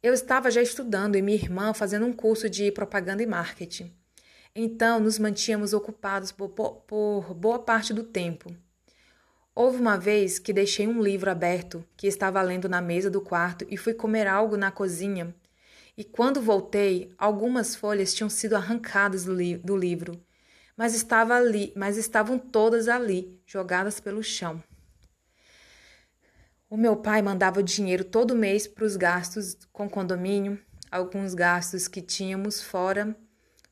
Eu 0.00 0.14
estava 0.14 0.52
já 0.52 0.62
estudando 0.62 1.16
e 1.16 1.22
minha 1.22 1.36
irmã 1.36 1.74
fazendo 1.74 2.06
um 2.06 2.12
curso 2.12 2.48
de 2.48 2.70
propaganda 2.70 3.20
e 3.20 3.26
marketing. 3.26 3.92
Então 4.54 5.00
nos 5.00 5.18
mantínhamos 5.18 5.72
ocupados 5.72 6.30
por, 6.30 6.50
por, 6.50 7.34
boa 7.34 7.58
parte 7.58 7.92
do 7.92 8.04
tempo. 8.04 8.54
Houve 9.52 9.80
uma 9.80 9.98
vez 9.98 10.38
que 10.38 10.52
deixei 10.52 10.86
um 10.86 11.02
livro 11.02 11.28
aberto 11.28 11.84
que 11.96 12.06
estava 12.06 12.40
lendo 12.40 12.68
na 12.68 12.80
mesa 12.80 13.10
do 13.10 13.20
quarto 13.20 13.66
e 13.68 13.76
fui 13.76 13.94
comer 13.94 14.28
algo 14.28 14.56
na 14.56 14.70
cozinha. 14.70 15.34
E 15.96 16.04
quando 16.04 16.40
voltei, 16.42 17.12
algumas 17.16 17.74
folhas 17.74 18.12
tinham 18.12 18.28
sido 18.28 18.56
arrancadas 18.56 19.24
do, 19.24 19.34
li 19.34 19.56
do 19.56 19.76
livro 19.76 20.20
mas 20.76 20.94
estava 20.94 21.34
ali, 21.34 21.72
mas 21.76 21.96
estavam 21.96 22.38
todas 22.38 22.88
ali, 22.88 23.40
jogadas 23.46 24.00
pelo 24.00 24.22
chão. 24.22 24.62
O 26.68 26.76
meu 26.76 26.96
pai 26.96 27.22
mandava 27.22 27.62
dinheiro 27.62 28.04
todo 28.04 28.34
mês 28.34 28.66
para 28.66 28.84
os 28.84 28.96
gastos 28.96 29.56
com 29.72 29.88
condomínio, 29.88 30.58
alguns 30.90 31.34
gastos 31.34 31.86
que 31.86 32.02
tínhamos 32.02 32.60
fora, 32.60 33.16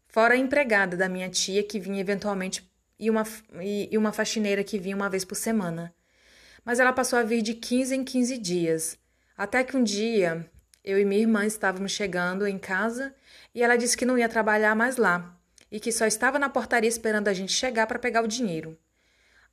fora 0.07 0.35
a 0.35 0.37
empregada 0.37 0.97
da 0.97 1.09
minha 1.09 1.29
tia 1.29 1.65
que 1.65 1.81
vinha 1.81 2.01
eventualmente 2.01 2.71
e 2.99 3.11
uma, 3.11 3.25
e, 3.61 3.89
e 3.91 3.99
uma 3.99 4.13
faxineira 4.13 4.63
que 4.63 4.79
vinha 4.79 4.95
uma 4.95 5.11
vez 5.11 5.25
por 5.25 5.35
semana. 5.35 5.93
Mas 6.65 6.79
ela 6.79 6.93
passou 6.93 7.19
a 7.19 7.25
vir 7.25 7.43
de 7.43 7.55
15 7.55 7.97
em 7.97 8.05
15 8.05 8.39
dias, 8.39 8.99
até 9.37 9.65
que 9.65 9.77
um 9.77 9.83
dia 9.83 10.49
eu 10.85 10.99
e 10.99 11.05
minha 11.05 11.21
irmã 11.21 11.47
estávamos 11.47 11.93
chegando 11.93 12.47
em 12.47 12.59
casa 12.59 13.15
e 13.55 13.63
ela 13.63 13.77
disse 13.77 13.97
que 13.97 14.05
não 14.05 14.19
ia 14.19 14.29
trabalhar 14.29 14.75
mais 14.75 14.97
lá, 14.97 15.37
e 15.71 15.81
que 15.81 15.91
só 15.91 16.07
estava 16.07 16.39
na 16.39 16.49
portaria 16.49 16.89
esperando 16.89 17.29
a 17.29 17.33
gente 17.33 17.53
chegar 17.53 17.87
para 17.87 17.99
pegar 17.99 18.23
o 18.23 18.29
dinheiro. 18.29 18.79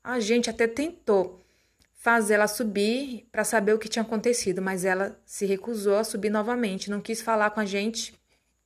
A 0.03 0.19
gente 0.19 0.50
até 0.50 0.67
tentou 0.67 1.45
fazê-la 1.93 2.48
subir 2.48 3.27
para 3.31 3.43
saber 3.43 3.74
o 3.74 3.79
que 3.79 3.89
tinha 3.89 4.03
acontecido, 4.03 4.62
mas 4.62 4.86
ela 4.86 5.19
se 5.25 5.45
recusou 5.45 5.98
a 5.98 6.03
subir 6.03 6.29
novamente, 6.29 6.89
não 6.89 7.01
quis 7.01 7.21
falar 7.21 7.50
com 7.51 7.59
a 7.59 7.65
gente 7.65 8.13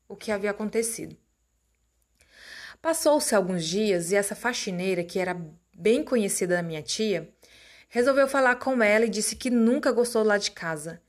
o 0.08 0.16
que 0.16 0.32
havia 0.32 0.52
acontecido. 0.52 1.18
Passou-se 2.82 3.34
alguns 3.34 3.66
dias 3.66 4.12
e 4.12 4.16
essa 4.16 4.36
faxineira, 4.36 5.04
que 5.04 5.18
era 5.18 5.40
bem 5.76 6.04
conhecida 6.04 6.56
da 6.56 6.64
minha 6.64 6.82
tia, 6.82 7.34
resolveu 7.88 8.28
falar 8.28 8.56
com 8.56 8.82
ela 8.82 9.06
e 9.06 9.10
disse 9.10 9.36
que 9.36 9.50
nunca 9.50 9.92
gostou 9.92 10.24
lá 10.24 10.38
de 10.38 10.52
casa, 10.52 11.02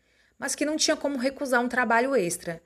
mas 0.44 0.54
que 0.54 0.66
não 0.66 0.76
tinha 0.76 0.96
como 0.96 1.16
recusar 1.16 1.62
um 1.62 1.68
trabalho 1.68 2.14
extra 2.14 2.60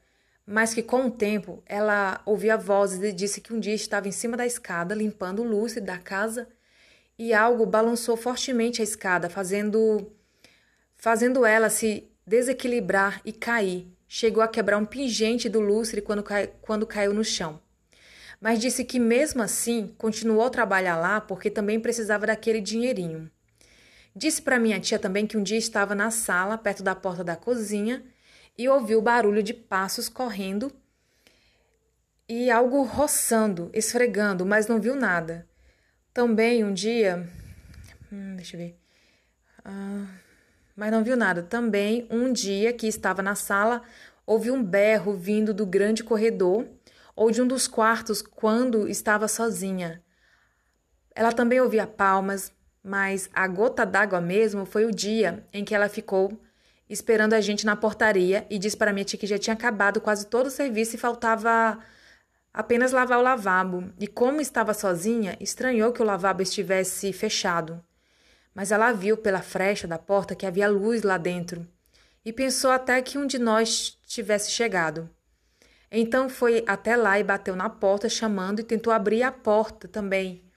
mas 0.50 0.73
que 0.73 0.82
com 0.82 1.06
o 1.06 1.11
tempo 1.11 1.62
ela 1.66 2.23
ouvia 2.25 2.56
vozes 2.56 3.02
e 3.02 3.12
disse 3.12 3.38
que 3.38 3.52
um 3.52 3.61
dia 3.61 3.75
estava 3.75 4.08
em 4.08 4.12
cima 4.12 4.35
da 4.35 4.47
escada 4.47 4.94
limpando 4.94 5.42
o 5.42 5.47
lustre 5.47 5.78
da 5.82 5.99
casa 5.99 6.49
e 7.18 7.35
algo 7.35 7.66
balançou 7.66 8.16
fortemente 8.16 8.80
a 8.80 8.85
escada, 8.85 9.28
fazendo 9.28 10.11
fazendo 10.97 11.44
ela 11.44 11.68
se 11.68 12.11
desequilibrar 12.26 13.20
e 13.26 13.32
cair. 13.32 13.92
Chegou 14.08 14.42
a 14.42 14.49
quebrar 14.49 14.78
um 14.78 14.87
pingente 14.87 15.50
do 15.50 15.61
lustre 15.61 16.00
quando, 16.00 16.23
cai, 16.23 16.50
quando 16.62 16.87
caiu 16.87 17.12
no 17.12 17.23
chão. 17.23 17.61
Mas 18.40 18.58
disse 18.58 18.85
que 18.85 18.99
mesmo 18.99 19.42
assim 19.42 19.94
continuou 19.99 20.47
a 20.47 20.50
trabalhar 20.50 20.97
lá 20.97 21.20
porque 21.20 21.50
também 21.50 21.78
precisava 21.78 22.26
daquele 22.26 22.62
dinheirinho. 22.62 23.30
Disse 24.15 24.43
para 24.43 24.59
minha 24.59 24.81
tia 24.81 24.99
também 24.99 25.27
que 25.27 25.37
um 25.37 25.43
dia 25.43 25.59
estava 25.59 25.95
na 25.95 26.11
sala, 26.11 26.59
perto 26.59 26.83
da 26.83 26.95
porta 26.95 27.23
da 27.23 27.37
cozinha, 27.37 28.05
e 28.57 28.69
ouviu 28.69 29.00
barulho 29.00 29.43
de 29.43 29.55
passos 29.55 30.09
correndo 30.09 30.73
e 32.29 32.50
algo 32.50 32.83
roçando, 32.83 33.71
esfregando, 33.73 34.45
mas 34.45 34.67
não 34.67 34.81
viu 34.81 34.95
nada. 34.95 35.47
Também 36.12 36.62
um 36.62 36.75
dia. 36.75 37.27
Hum, 38.12 38.37
deixa 38.37 38.57
eu 38.57 38.61
ver. 38.61 38.79
Ah, 39.65 40.07
mas 40.77 40.93
não 40.93 41.03
viu 41.03 41.17
nada. 41.17 41.43
Também 41.43 42.07
um 42.11 42.33
dia 42.33 42.73
que 42.73 42.87
estava 42.87 43.23
na 43.23 43.35
sala, 43.35 43.83
ouviu 44.27 44.55
um 44.55 44.62
berro 44.62 45.17
vindo 45.17 45.55
do 45.55 45.65
grande 45.65 46.05
corredor 46.05 46.69
ou 47.17 47.31
de 47.31 47.41
um 47.41 47.47
dos 47.47 47.67
quartos 47.67 48.21
quando 48.21 48.88
estava 48.88 49.27
sozinha. 49.27 50.03
Ela 51.15 51.33
também 51.33 51.61
ouvia 51.61 51.87
palmas, 51.87 52.53
mas 52.88 53.28
a 53.35 53.47
gota 53.47 53.85
d'água 53.85 54.21
mesmo 54.21 54.64
foi 54.64 54.87
o 54.87 54.90
dia 54.90 55.45
em 55.52 55.62
que 55.62 55.75
ela 55.75 55.88
ficou 55.88 56.40
esperando 56.88 57.35
a 57.35 57.40
gente 57.40 57.66
na 57.66 57.76
portaria 57.76 58.47
e 58.49 58.59
disse 58.59 58.76
para 58.76 58.95
minha 58.95 59.04
tia 59.04 59.18
que 59.18 59.26
já 59.26 59.38
tinha 59.38 59.52
acabado 59.52 60.00
quase 60.00 60.26
todo 60.26 60.47
o 60.47 60.50
serviço 60.50 60.97
e 60.97 60.99
faltava 60.99 61.78
apenas 62.52 62.92
lavar 62.92 63.18
o 63.18 63.23
lavabo. 63.23 63.92
E 64.00 64.07
como 64.07 64.40
estava 64.40 64.73
sozinha, 64.73 65.37
estranhou 65.38 65.92
que 65.92 66.00
o 66.00 66.04
lavabo 66.04 66.42
estivesse 66.42 67.12
fechado. 67.12 67.85
Mas 68.54 68.73
ela 68.73 68.90
viu 68.92 69.18
pela 69.18 69.42
frecha 69.42 69.87
da 69.87 69.99
porta 69.99 70.35
que 70.35 70.47
havia 70.47 70.66
luz 70.66 71.02
lá 71.02 71.18
dentro 71.18 71.68
e 72.25 72.33
pensou 72.33 72.71
até 72.71 73.00
que 73.02 73.18
um 73.18 73.26
de 73.26 73.38
nós 73.38 73.99
tivesse 74.07 74.50
chegado. 74.50 75.11
Então 75.92 76.28
foi 76.28 76.64
até 76.66 76.97
lá 76.97 77.18
e 77.18 77.25
bateu 77.25 77.54
na 77.54 77.68
porta, 77.68 78.09
chamando 78.09 78.61
e 78.61 78.64
tentou 78.64 78.92
abrir 78.92 79.23
a 79.23 79.30
porta 79.30 79.87
também. 79.87 80.48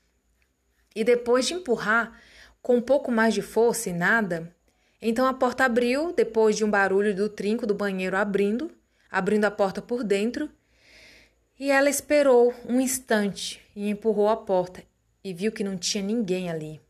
E 0.96 1.04
depois 1.04 1.48
de 1.48 1.54
empurrar, 1.54 2.20
com 2.62 2.78
um 2.78 2.82
pouco 2.82 3.12
mais 3.12 3.34
de 3.34 3.42
força 3.42 3.90
e 3.90 3.94
nada, 3.94 4.54
então 5.02 5.26
a 5.26 5.34
porta 5.34 5.66
abriu, 5.66 6.14
depois 6.14 6.56
de 6.56 6.64
um 6.64 6.70
barulho 6.70 7.16
do 7.16 7.28
trinco 7.28 7.66
do 7.66 7.74
banheiro 7.74 8.16
abrindo, 8.16 8.72
abrindo 9.10 9.46
a 9.46 9.52
porta 9.52 9.82
por 9.82 10.04
dentro, 10.04 10.50
e 11.60 11.72
ela 11.72 11.90
esperou 11.90 12.54
um 12.68 12.80
instante 12.80 13.62
e 13.76 13.90
empurrou 13.90 14.30
a 14.30 14.38
porta 14.38 14.84
e 15.24 15.34
viu 15.34 15.52
que 15.52 15.64
não 15.64 15.78
tinha 15.78 16.04
ninguém 16.04 16.50
ali. 16.50 16.82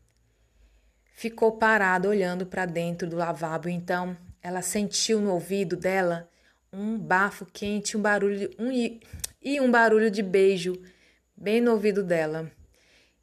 Ficou 1.14 1.52
parada 1.52 2.08
olhando 2.08 2.46
para 2.46 2.66
dentro 2.66 3.08
do 3.08 3.16
lavabo, 3.16 3.68
então 3.68 4.16
ela 4.42 4.62
sentiu 4.62 5.20
no 5.20 5.32
ouvido 5.32 5.76
dela 5.76 6.28
um 6.72 6.98
bafo 6.98 7.46
quente, 7.46 7.96
um 7.96 8.00
barulho 8.00 8.50
um, 8.58 8.70
e 9.42 9.60
um 9.60 9.70
barulho 9.70 10.10
de 10.10 10.22
beijo 10.22 10.74
bem 11.36 11.60
no 11.60 11.72
ouvido 11.72 12.02
dela. 12.02 12.50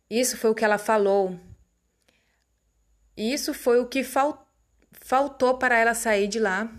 Isso 0.09 0.37
foi 0.37 0.49
o 0.49 0.55
que 0.55 0.65
ela 0.65 0.77
falou. 0.77 1.39
Isso 3.15 3.53
foi 3.53 3.79
o 3.79 3.87
que 3.87 4.03
faltou 4.03 4.49
Faltou 5.09 5.57
para 5.57 5.75
ela 5.75 5.95
sair 5.95 6.27
de 6.27 6.39
lá, 6.39 6.71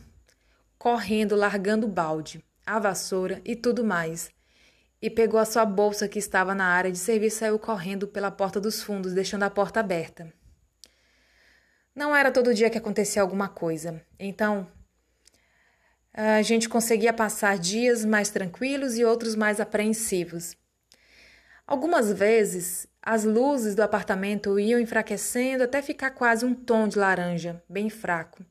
correndo, 0.78 1.34
largando 1.34 1.86
o 1.86 1.90
balde, 1.90 2.44
a 2.64 2.78
vassoura 2.78 3.40
e 3.44 3.56
tudo 3.56 3.82
mais. 3.82 4.30
E 5.02 5.10
pegou 5.10 5.40
a 5.40 5.44
sua 5.44 5.64
bolsa 5.64 6.06
que 6.06 6.18
estava 6.18 6.54
na 6.54 6.66
área 6.66 6.92
de 6.92 6.98
serviço 6.98 7.38
e 7.38 7.40
saiu 7.40 7.58
correndo 7.58 8.06
pela 8.06 8.30
porta 8.30 8.60
dos 8.60 8.82
fundos, 8.82 9.14
deixando 9.14 9.42
a 9.42 9.50
porta 9.50 9.80
aberta. 9.80 10.32
Não 11.92 12.14
era 12.14 12.30
todo 12.30 12.54
dia 12.54 12.70
que 12.70 12.78
acontecia 12.78 13.20
alguma 13.20 13.48
coisa. 13.48 14.00
Então, 14.16 14.68
a 16.14 16.42
gente 16.42 16.68
conseguia 16.68 17.12
passar 17.12 17.58
dias 17.58 18.04
mais 18.04 18.30
tranquilos 18.30 18.96
e 18.96 19.04
outros 19.04 19.34
mais 19.34 19.58
apreensivos. 19.58 20.54
Algumas 21.66 22.12
vezes 22.12 22.86
as 23.02 23.24
luzes 23.24 23.74
do 23.74 23.82
apartamento 23.82 24.58
iam 24.58 24.78
enfraquecendo 24.78 25.64
até 25.64 25.80
ficar 25.80 26.10
quase 26.10 26.44
um 26.44 26.54
tom 26.54 26.86
de 26.86 26.98
laranja, 26.98 27.62
bem 27.68 27.88
fraco. 27.88 28.44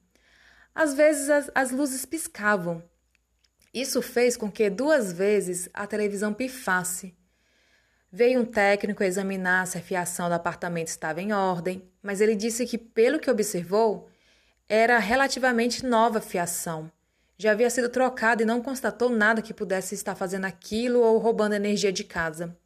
Às 0.74 0.94
vezes 0.94 1.30
as, 1.30 1.52
as 1.54 1.72
luzes 1.72 2.06
piscavam. 2.06 2.84
Isso 3.74 4.02
fez 4.02 4.36
com 4.36 4.52
que 4.52 4.70
duas 4.70 5.12
vezes 5.12 5.70
a 5.74 5.86
televisão 5.86 6.34
pifasse. 6.34 7.16
Veio 8.12 8.42
um 8.42 8.46
técnico 8.46 9.04
examinar 9.04 9.68
se 9.68 9.78
a 9.78 9.82
fiação 9.82 10.28
do 10.28 10.34
apartamento 10.34 10.88
estava 10.88 11.22
em 11.22 11.32
ordem, 11.32 11.88
mas 12.02 12.22
ele 12.22 12.36
disse 12.36 12.66
que, 12.66 12.78
pelo 12.78 13.20
que 13.20 13.30
observou, 13.30 14.10
era 14.68 14.98
relativamente 14.98 15.86
nova 15.86 16.20
fiação. 16.20 16.92
Já 17.38 17.52
havia 17.52 17.70
sido 17.70 17.88
trocada 17.88 18.42
e 18.42 18.46
não 18.46 18.62
constatou 18.62 19.10
nada 19.10 19.44
que 19.44 19.54
pudesse 19.54 19.94
estar 19.94 20.16
fazendo 20.16 20.46
aquilo 20.46 21.02
ou 21.02 21.20
roubando 21.20 21.54
energia 21.54 21.92
de 21.92 22.04
casa. 22.04 22.58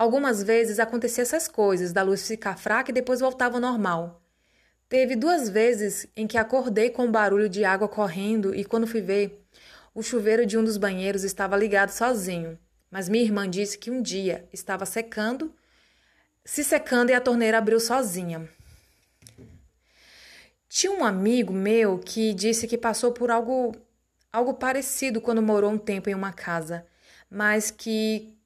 Algumas 0.00 0.42
vezes 0.42 0.80
acontecia 0.80 1.20
essas 1.20 1.46
coisas, 1.46 1.92
da 1.92 2.02
luz 2.02 2.26
ficar 2.26 2.56
fraca 2.56 2.90
e 2.90 2.94
depois 2.94 3.20
voltava 3.20 3.58
ao 3.58 3.60
normal. 3.60 4.22
Teve 4.88 5.14
duas 5.14 5.50
vezes 5.50 6.06
em 6.16 6.26
que 6.26 6.38
acordei 6.38 6.88
com 6.88 7.04
o 7.04 7.10
barulho 7.10 7.50
de 7.50 7.66
água 7.66 7.86
correndo 7.86 8.54
e 8.54 8.64
quando 8.64 8.86
fui 8.86 9.02
ver, 9.02 9.44
o 9.94 10.02
chuveiro 10.02 10.46
de 10.46 10.56
um 10.56 10.64
dos 10.64 10.78
banheiros 10.78 11.22
estava 11.22 11.54
ligado 11.54 11.90
sozinho. 11.90 12.58
Mas 12.90 13.10
minha 13.10 13.22
irmã 13.22 13.46
disse 13.46 13.76
que 13.76 13.90
um 13.90 14.00
dia 14.00 14.48
estava 14.50 14.86
secando, 14.86 15.54
se 16.46 16.64
secando 16.64 17.10
e 17.10 17.12
a 17.12 17.20
torneira 17.20 17.58
abriu 17.58 17.78
sozinha. 17.78 18.48
Tinha 20.66 20.92
um 20.92 21.04
amigo 21.04 21.52
meu 21.52 21.98
que 21.98 22.32
disse 22.32 22.66
que 22.66 22.78
passou 22.78 23.12
por 23.12 23.30
algo 23.30 23.76
algo 24.32 24.54
parecido 24.54 25.20
quando 25.20 25.42
morou 25.42 25.70
um 25.70 25.76
tempo 25.76 26.08
em 26.08 26.14
uma 26.14 26.32
casa, 26.32 26.86
mas 27.28 27.70
que 27.70 28.39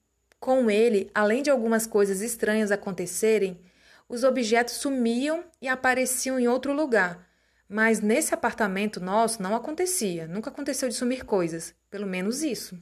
com 0.44 0.70
ele, 0.70 1.10
além 1.14 1.42
de 1.42 1.48
algumas 1.48 1.86
coisas 1.86 2.20
estranhas 2.20 2.70
acontecerem, 2.70 3.58
os 4.06 4.24
objetos 4.24 4.74
sumiam 4.74 5.42
e 5.58 5.66
apareciam 5.66 6.38
em 6.38 6.46
outro 6.46 6.74
lugar. 6.74 7.26
Mas 7.66 8.02
nesse 8.02 8.34
apartamento 8.34 9.00
nosso 9.00 9.42
não 9.42 9.56
acontecia, 9.56 10.28
nunca 10.28 10.50
aconteceu 10.50 10.86
de 10.86 10.94
sumir 10.94 11.24
coisas, 11.24 11.74
pelo 11.88 12.06
menos 12.06 12.42
isso. 12.42 12.78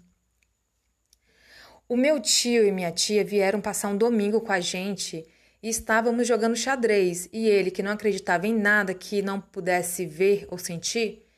O 1.88 1.96
meu 1.96 2.18
tio 2.18 2.66
e 2.66 2.72
minha 2.72 2.90
tia 2.90 3.22
vieram 3.22 3.60
passar 3.60 3.90
um 3.90 3.96
domingo 3.96 4.40
com 4.40 4.50
a 4.50 4.58
gente 4.58 5.24
e 5.62 5.68
estávamos 5.68 6.26
jogando 6.26 6.56
xadrez, 6.56 7.28
e 7.32 7.46
ele, 7.46 7.70
que 7.70 7.80
não 7.80 7.92
acreditava 7.92 8.44
em 8.44 8.58
nada 8.58 8.92
que 8.92 9.22
não 9.22 9.40
pudesse 9.40 10.04
ver 10.04 10.48
ou 10.50 10.58
sentir, 10.58 11.28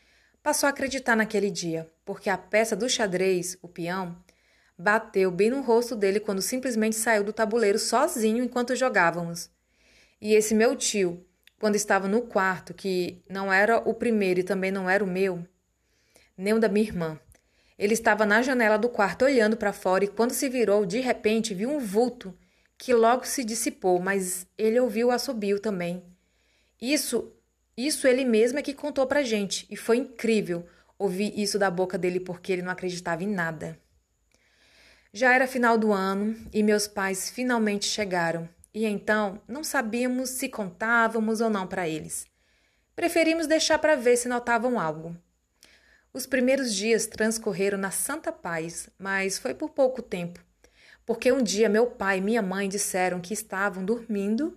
passou 0.43 0.69
a 0.69 0.71
acreditar 0.71 1.17
naquele 1.17 1.51
dia, 1.51 1.87
porque 2.03 2.31
a 2.31 2.39
peça 2.39 2.75
do 2.75 2.89
xadrez, 2.89 3.59
o 3.61 3.69
peão, 3.69 4.17
bateu 4.77 5.31
bem 5.31 5.51
no 5.51 5.61
rosto 5.61 5.95
dele 5.95 6.21
quando 6.21 6.43
simplesmente 6.43 6.97
saiu 6.97 7.25
do 7.25 7.33
tabuleiro 7.33 7.79
sozinho 7.79 8.43
enquanto 8.43 8.75
jogávamos. 8.75 9.51
E 10.21 10.35
esse 10.35 10.55
meu 10.55 10.75
tio, 10.75 11.25
quando 11.59 11.77
estava 11.77 12.09
no 12.09 12.23
quarto, 12.23 12.75
que 12.75 13.23
não 13.29 13.53
era 13.53 13.79
o 13.79 13.95
primeiro 13.95 14.41
e 14.41 14.45
também 14.45 14.71
não 14.71 14.89
era 14.89 15.05
o 15.05 15.07
meu, 15.07 15.47
nem 16.37 16.55
o 16.55 16.61
da 16.61 16.69
minha 16.69 16.87
irmã, 16.87 17.21
ele 17.79 17.95
estava 17.95 18.25
na 18.25 18.43
janela 18.43 18.77
do 18.77 18.89
quarto 18.89 19.25
olhando 19.25 19.57
para 19.57 19.73
fora 19.73 20.05
e 20.05 20.09
quando 20.09 20.33
se 20.33 20.49
virou, 20.49 20.87
de 20.87 21.01
repente 21.01 21.55
viu 21.55 21.71
um 21.71 21.79
vulto 21.79 22.37
que 22.77 22.93
logo 22.93 23.25
se 23.25 23.45
dissipou, 23.45 24.01
mas 24.01 24.47
ele 24.59 24.79
ouviu 24.81 25.09
o 25.09 25.11
assobio 25.11 25.59
também. 25.59 26.03
Isso, 26.81 27.33
isso 27.77 28.07
ele 28.07 28.25
mesmo 28.25 28.59
é 28.59 28.63
que 28.63 28.75
contou 28.75 29.07
pra 29.07 29.23
gente, 29.23 29.67
e 29.71 29.77
foi 29.77 29.97
incrível 29.99 30.67
ouvir 30.99 31.33
isso 31.39 31.59
da 31.59 31.71
boca 31.71 31.99
dele 31.99 32.21
porque 32.21 32.53
ele 32.53 32.63
não 32.63 32.71
acreditava 32.71 33.23
em 33.25 33.29
nada. 33.29 33.79
Já 35.15 35.35
era 35.35 35.47
final 35.47 35.79
do 35.79 35.95
ano 35.95 36.37
e 36.53 36.63
meus 36.63 36.87
pais 36.87 37.31
finalmente 37.31 37.87
chegaram, 37.87 38.47
e 38.75 38.85
então 38.85 39.41
não 39.49 39.65
sabíamos 39.65 40.29
se 40.29 40.51
contávamos 40.51 41.41
ou 41.41 41.49
não 41.49 41.67
para 41.67 41.89
eles. 41.89 42.27
Preferimos 42.95 43.47
deixar 43.47 43.79
para 43.79 43.97
ver 43.97 44.19
se 44.19 44.29
notavam 44.29 44.79
algo. 44.79 45.17
Os 46.13 46.27
primeiros 46.27 46.75
dias 46.75 47.07
transcorreram 47.07 47.79
na 47.79 47.91
santa 47.91 48.31
paz, 48.31 48.91
mas 48.99 49.39
foi 49.39 49.55
por 49.55 49.71
pouco 49.71 50.03
tempo 50.03 50.45
porque 51.07 51.31
um 51.31 51.43
dia 51.43 51.69
meu 51.69 51.87
pai 51.87 52.19
e 52.19 52.21
minha 52.21 52.43
mãe 52.43 52.69
disseram 52.69 53.21
que 53.21 53.35
estavam 53.35 53.85
dormindo 53.85 54.57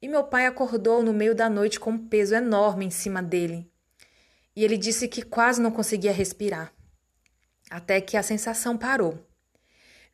e 0.00 0.08
meu 0.08 0.24
pai 0.24 0.46
acordou 0.46 1.02
no 1.02 1.12
meio 1.12 1.34
da 1.34 1.48
noite 1.48 1.78
com 1.78 1.90
um 1.90 2.08
peso 2.08 2.34
enorme 2.34 2.84
em 2.84 2.90
cima 2.90 3.22
dele. 3.22 3.70
E 4.54 4.64
ele 4.64 4.76
disse 4.76 5.08
que 5.08 5.22
quase 5.22 5.60
não 5.60 5.70
conseguia 5.70 6.12
respirar, 6.12 6.72
até 7.70 8.00
que 8.00 8.16
a 8.16 8.22
sensação 8.22 8.76
parou. 8.76 9.18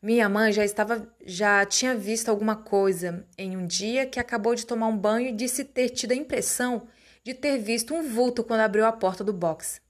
Minha 0.00 0.28
mãe 0.28 0.52
já 0.52 0.64
estava 0.64 1.12
já 1.26 1.64
tinha 1.67 1.93
visto 1.93 2.28
alguma 2.28 2.55
coisa 2.55 3.26
em 3.37 3.57
um 3.57 3.67
dia 3.67 4.07
que 4.07 4.21
acabou 4.21 4.55
de 4.55 4.64
tomar 4.64 4.87
um 4.87 4.97
banho 4.97 5.28
e 5.28 5.33
disse 5.33 5.64
ter 5.64 5.88
tido 5.88 6.12
a 6.12 6.14
impressão 6.14 6.87
de 7.25 7.35
ter 7.35 7.59
visto 7.59 7.93
um 7.93 8.09
vulto 8.09 8.45
quando 8.45 8.61
abriu 8.61 8.87
a 8.87 8.93
porta 8.93 9.25
do 9.25 9.33
box. 9.33 9.81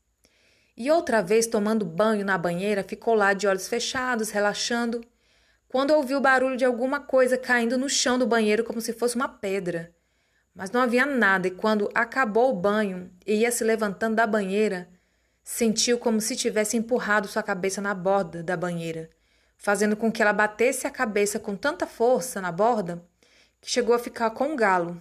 E 0.75 0.91
outra 0.91 1.21
vez 1.23 1.47
tomando 1.47 1.85
banho 1.85 2.25
na 2.25 2.39
banheira, 2.39 2.83
ficou 2.83 3.15
lá 3.15 3.35
de 3.35 3.47
olhos 3.47 3.69
fechados, 3.69 4.31
relaxando 4.31 5.05
quando 5.69 5.91
ouviu 5.91 6.17
o 6.17 6.23
barulho 6.23 6.57
de 6.57 6.65
alguma 6.65 7.01
coisa 7.01 7.37
caindo 7.37 7.77
no 7.77 7.89
chão 7.89 8.19
do 8.19 8.27
banheiro 8.27 8.65
como 8.65 8.81
se 8.81 8.95
fosse 8.95 9.15
uma 9.15 9.29
pedra. 9.29 9.95
Mas 10.55 10.71
não 10.71 10.81
havia 10.81 11.05
nada, 11.05 11.49
e 11.49 11.51
quando 11.51 11.91
acabou 11.95 12.51
o 12.51 12.57
banho 12.57 13.11
e 13.27 13.41
ia 13.41 13.51
se 13.51 13.63
levantando 13.63 14.17
da 14.17 14.27
banheira, 14.27 14.89
sentiu 15.45 15.99
como 15.99 16.21
se 16.21 16.35
tivesse 16.35 16.79
empurrado 16.79 17.29
sua 17.29 17.43
cabeça 17.43 17.83
na 17.83 17.93
borda 17.93 18.43
da 18.43 18.57
banheira, 18.57 19.11
fazendo 19.59 19.97
com 19.97 20.11
que 20.11 20.23
ela 20.23 20.33
batesse 20.33 20.87
a 20.87 20.91
cabeça 20.91 21.39
com 21.39 21.55
tanta 21.55 21.87
força 21.87 22.41
na 22.41 22.51
borda 22.51 23.05
que 23.61 23.71
chegou 23.71 23.95
a 23.95 23.99
ficar 23.99 24.31
com 24.31 24.53
um 24.53 24.57
galo. 24.57 24.99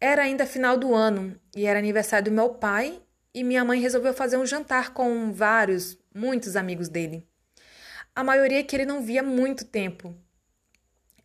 Era 0.00 0.22
ainda 0.22 0.46
final 0.46 0.76
do 0.76 0.94
ano 0.94 1.36
e 1.56 1.66
era 1.66 1.78
aniversário 1.78 2.26
do 2.26 2.34
meu 2.34 2.50
pai, 2.50 3.02
e 3.34 3.42
minha 3.42 3.64
mãe 3.64 3.80
resolveu 3.80 4.14
fazer 4.14 4.36
um 4.36 4.46
jantar 4.46 4.92
com 4.92 5.32
vários, 5.32 5.98
muitos 6.14 6.54
amigos 6.54 6.88
dele 6.88 7.28
a 8.14 8.24
maioria 8.24 8.62
que 8.62 8.76
ele 8.76 8.84
não 8.84 9.02
via 9.02 9.22
muito 9.22 9.64
tempo. 9.64 10.14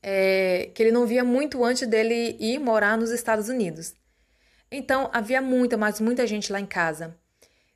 É, 0.01 0.69
que 0.73 0.83
ele 0.83 0.91
não 0.91 1.07
via 1.07 1.23
muito 1.23 1.63
antes 1.65 1.87
dele 1.87 2.37
ir 2.39 2.59
morar 2.59 2.97
nos 2.97 3.09
Estados 3.09 3.49
Unidos. 3.49 3.95
Então 4.71 5.09
havia 5.11 5.41
muita, 5.41 5.77
mas 5.77 5.99
muita 5.99 6.27
gente 6.27 6.51
lá 6.51 6.59
em 6.59 6.65
casa. 6.65 7.17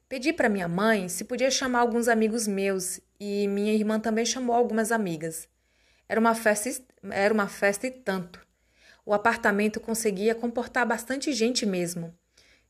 Pedi 0.07 0.31
para 0.31 0.49
minha 0.49 0.67
mãe 0.67 1.09
se 1.09 1.23
podia 1.23 1.49
chamar 1.49 1.79
alguns 1.79 2.07
amigos 2.07 2.47
meus 2.47 2.99
e 3.19 3.47
minha 3.47 3.73
irmã 3.73 3.99
também 3.99 4.25
chamou 4.25 4.55
algumas 4.55 4.91
amigas. 4.91 5.47
Era 6.08 6.19
uma 6.19 6.34
festa, 6.34 6.69
era 7.12 7.34
uma 7.34 7.47
festa 7.47 7.88
e 7.88 7.91
tanto. 7.91 8.45
O 9.05 9.13
apartamento 9.13 9.79
conseguia 9.79 10.36
comportar 10.36 10.88
bastante 10.88 11.34
gente 11.34 11.65
mesmo. 11.65 12.13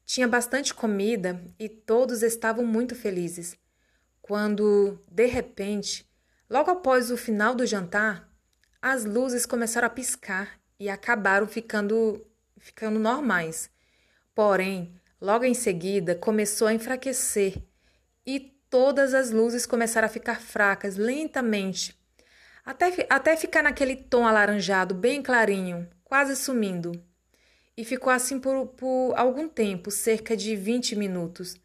Tinha 0.06 0.28
bastante 0.28 0.74
comida 0.74 1.42
e 1.60 1.70
todos 1.70 2.24
estavam 2.24 2.66
muito 2.66 2.96
felizes. 2.96 3.58
Quando, 4.22 5.00
de 5.12 5.26
repente, 5.26 6.10
Logo 6.50 6.72
após 6.72 7.12
o 7.12 7.18
final 7.18 7.54
do 7.54 7.64
jantar, 7.64 8.28
as 8.82 9.06
luzes 9.06 9.46
começaram 9.46 9.86
a 9.86 9.90
piscar 9.90 10.60
e 10.80 10.90
acabaram 10.90 11.46
ficando, 11.46 12.26
ficando 12.58 12.98
normais. 12.98 13.70
Porém, 14.34 15.00
logo 15.22 15.46
em 15.46 15.54
seguida 15.54 16.16
começou 16.16 16.68
a 16.68 16.74
enfraquecer 16.74 17.62
e 18.26 18.59
todas 18.70 19.14
as 19.14 19.32
luzes 19.32 19.66
começaram 19.66 20.06
a 20.06 20.10
ficar 20.10 20.40
fracas 20.40 20.96
lentamente, 20.96 21.98
até, 22.66 23.08
até 23.10 23.36
ficar 23.36 23.64
naquele 23.64 23.96
tom 23.96 24.28
alaranjado 24.28 24.94
bem 24.94 25.22
clarinho, 25.22 25.90
quase 26.04 26.36
sumindo. 26.36 26.92
E 27.76 27.84
ficou 27.84 28.12
assim 28.12 28.40
por, 28.40 28.68
por 28.68 29.14
algum 29.16 29.48
tempo, 29.48 29.90
cerca 29.90 30.36
de 30.36 30.56
20 30.56 30.96
minutos, 30.96 31.56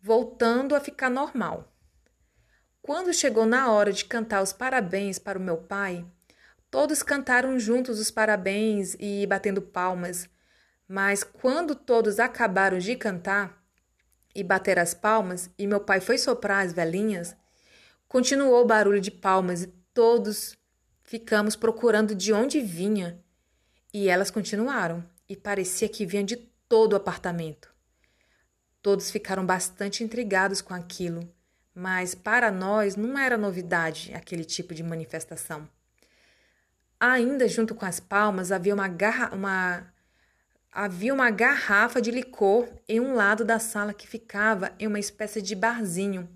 voltando 0.00 0.74
a 0.74 0.80
ficar 0.80 1.10
normal. 1.10 1.72
Quando 2.82 3.12
chegou 3.12 3.46
na 3.46 3.70
hora 3.70 3.92
de 3.92 4.04
cantar 4.04 4.42
os 4.42 4.52
parabéns 4.52 5.18
para 5.18 5.38
o 5.38 5.42
meu 5.42 5.56
pai, 5.56 6.06
todos 6.70 7.02
cantaram 7.02 7.58
juntos 7.58 7.98
os 7.98 8.10
parabéns 8.10 8.94
e 9.00 9.26
batendo 9.26 9.60
palmas. 9.60 10.28
Mas 10.86 11.24
quando 11.24 11.74
todos 11.74 12.18
acabaram 12.18 12.78
de 12.78 12.94
cantar 12.96 13.58
e 14.38 14.44
bater 14.44 14.78
as 14.78 14.94
palmas, 14.94 15.50
e 15.58 15.66
meu 15.66 15.80
pai 15.80 16.00
foi 16.00 16.16
soprar 16.16 16.64
as 16.64 16.72
velhinhas, 16.72 17.36
continuou 18.06 18.62
o 18.62 18.66
barulho 18.66 19.00
de 19.00 19.10
palmas 19.10 19.62
e 19.62 19.66
todos 19.92 20.56
ficamos 21.02 21.56
procurando 21.56 22.14
de 22.14 22.32
onde 22.32 22.60
vinha. 22.60 23.18
E 23.92 24.08
elas 24.08 24.30
continuaram, 24.30 25.04
e 25.28 25.36
parecia 25.36 25.88
que 25.88 26.06
vinha 26.06 26.24
de 26.24 26.36
todo 26.68 26.92
o 26.92 26.96
apartamento. 26.96 27.68
Todos 28.80 29.10
ficaram 29.10 29.44
bastante 29.44 30.04
intrigados 30.04 30.60
com 30.60 30.72
aquilo 30.72 31.28
mas 31.78 32.12
para 32.12 32.50
nós 32.50 32.96
não 32.96 33.16
era 33.16 33.38
novidade 33.38 34.12
aquele 34.12 34.44
tipo 34.44 34.74
de 34.74 34.82
manifestação. 34.82 35.68
Ainda 36.98 37.46
junto 37.46 37.72
com 37.72 37.86
as 37.86 38.00
palmas 38.00 38.50
havia 38.50 38.74
uma, 38.74 38.88
garra 38.88 39.32
uma, 39.32 39.86
havia 40.80 41.12
uma 41.12 41.28
garrafa 41.28 42.00
de 42.00 42.08
licor 42.12 42.68
em 42.88 43.00
um 43.00 43.12
lado 43.12 43.44
da 43.44 43.58
sala 43.58 43.92
que 43.92 44.06
ficava 44.06 44.70
em 44.78 44.86
uma 44.86 45.00
espécie 45.00 45.42
de 45.42 45.56
barzinho. 45.56 46.28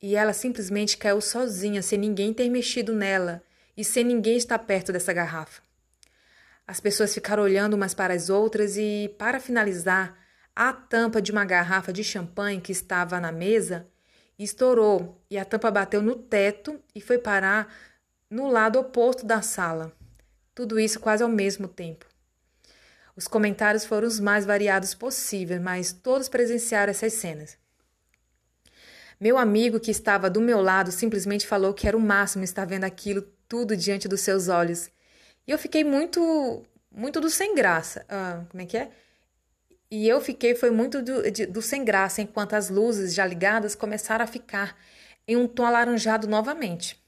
E 0.00 0.14
ela 0.14 0.32
simplesmente 0.32 0.96
caiu 0.96 1.20
sozinha, 1.20 1.82
sem 1.82 1.98
ninguém 1.98 2.32
ter 2.32 2.48
mexido 2.48 2.94
nela 2.94 3.42
e 3.76 3.82
sem 3.82 4.04
ninguém 4.04 4.36
estar 4.36 4.60
perto 4.60 4.92
dessa 4.92 5.12
garrafa. 5.12 5.62
As 6.64 6.78
pessoas 6.78 7.12
ficaram 7.12 7.42
olhando 7.42 7.74
umas 7.74 7.92
para 7.92 8.14
as 8.14 8.30
outras 8.30 8.76
e, 8.76 9.12
para 9.18 9.40
finalizar, 9.40 10.16
a 10.54 10.72
tampa 10.72 11.20
de 11.20 11.32
uma 11.32 11.44
garrafa 11.44 11.92
de 11.92 12.04
champanhe 12.04 12.60
que 12.60 12.70
estava 12.70 13.18
na 13.18 13.32
mesa 13.32 13.84
estourou 14.38 15.20
e 15.28 15.36
a 15.36 15.44
tampa 15.44 15.72
bateu 15.72 16.00
no 16.00 16.14
teto 16.14 16.80
e 16.94 17.00
foi 17.00 17.18
parar 17.18 17.74
no 18.30 18.48
lado 18.48 18.78
oposto 18.78 19.26
da 19.26 19.42
sala. 19.42 19.90
Tudo 20.54 20.78
isso 20.78 21.00
quase 21.00 21.24
ao 21.24 21.28
mesmo 21.28 21.66
tempo. 21.66 22.06
Os 23.16 23.26
comentários 23.26 23.84
foram 23.84 24.06
os 24.06 24.20
mais 24.20 24.44
variados 24.44 24.94
possíveis, 24.94 25.60
mas 25.60 25.92
todos 25.92 26.28
presenciaram 26.28 26.90
essas 26.90 27.14
cenas. 27.14 27.56
Meu 29.18 29.38
amigo 29.38 29.80
que 29.80 29.90
estava 29.90 30.28
do 30.28 30.40
meu 30.40 30.60
lado 30.60 30.92
simplesmente 30.92 31.46
falou 31.46 31.72
que 31.72 31.88
era 31.88 31.96
o 31.96 32.00
máximo 32.00 32.44
estar 32.44 32.66
vendo 32.66 32.84
aquilo 32.84 33.22
tudo 33.48 33.74
diante 33.74 34.06
dos 34.06 34.20
seus 34.20 34.48
olhos. 34.48 34.90
E 35.46 35.50
eu 35.50 35.58
fiquei 35.58 35.82
muito, 35.82 36.62
muito 36.90 37.18
do 37.18 37.30
sem 37.30 37.54
graça. 37.54 38.04
Ah, 38.08 38.44
como 38.50 38.62
é 38.62 38.66
que 38.66 38.76
é? 38.76 38.90
E 39.90 40.06
eu 40.06 40.20
fiquei, 40.20 40.54
foi 40.54 40.70
muito 40.70 41.00
do, 41.00 41.30
de, 41.30 41.46
do 41.46 41.62
sem 41.62 41.84
graça, 41.84 42.20
enquanto 42.20 42.54
as 42.54 42.68
luzes 42.68 43.14
já 43.14 43.24
ligadas 43.24 43.74
começaram 43.74 44.24
a 44.24 44.28
ficar 44.28 44.76
em 45.26 45.36
um 45.36 45.46
tom 45.48 45.64
alaranjado 45.64 46.26
novamente. 46.26 47.00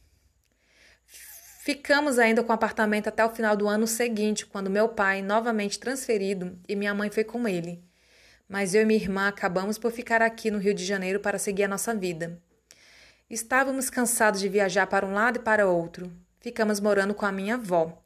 Ficamos 1.69 2.19
ainda 2.19 2.43
com 2.43 2.51
o 2.51 2.55
apartamento 2.55 3.09
até 3.09 3.23
o 3.23 3.29
final 3.29 3.55
do 3.55 3.69
ano 3.69 3.87
seguinte, 3.87 4.47
quando 4.47 4.71
meu 4.71 4.89
pai, 4.89 5.21
novamente 5.21 5.79
transferido, 5.79 6.59
e 6.67 6.75
minha 6.75 6.95
mãe 6.95 7.11
foi 7.11 7.25
com 7.25 7.47
ele. 7.47 7.85
Mas 8.49 8.73
eu 8.73 8.81
e 8.81 8.85
minha 8.87 8.99
irmã 8.99 9.29
acabamos 9.29 9.77
por 9.77 9.93
ficar 9.93 10.23
aqui 10.23 10.51
no 10.51 10.57
Rio 10.57 10.73
de 10.73 10.83
Janeiro 10.83 11.21
para 11.21 11.39
seguir 11.39 11.65
a 11.65 11.69
nossa 11.69 11.95
vida. 11.95 12.41
Estávamos 13.29 13.91
cansados 13.91 14.41
de 14.41 14.49
viajar 14.49 14.87
para 14.87 15.05
um 15.05 15.13
lado 15.13 15.41
e 15.41 15.43
para 15.43 15.69
outro. 15.69 16.11
Ficamos 16.41 16.81
morando 16.81 17.13
com 17.13 17.27
a 17.27 17.33
minha 17.33 17.57
avó. 17.57 18.03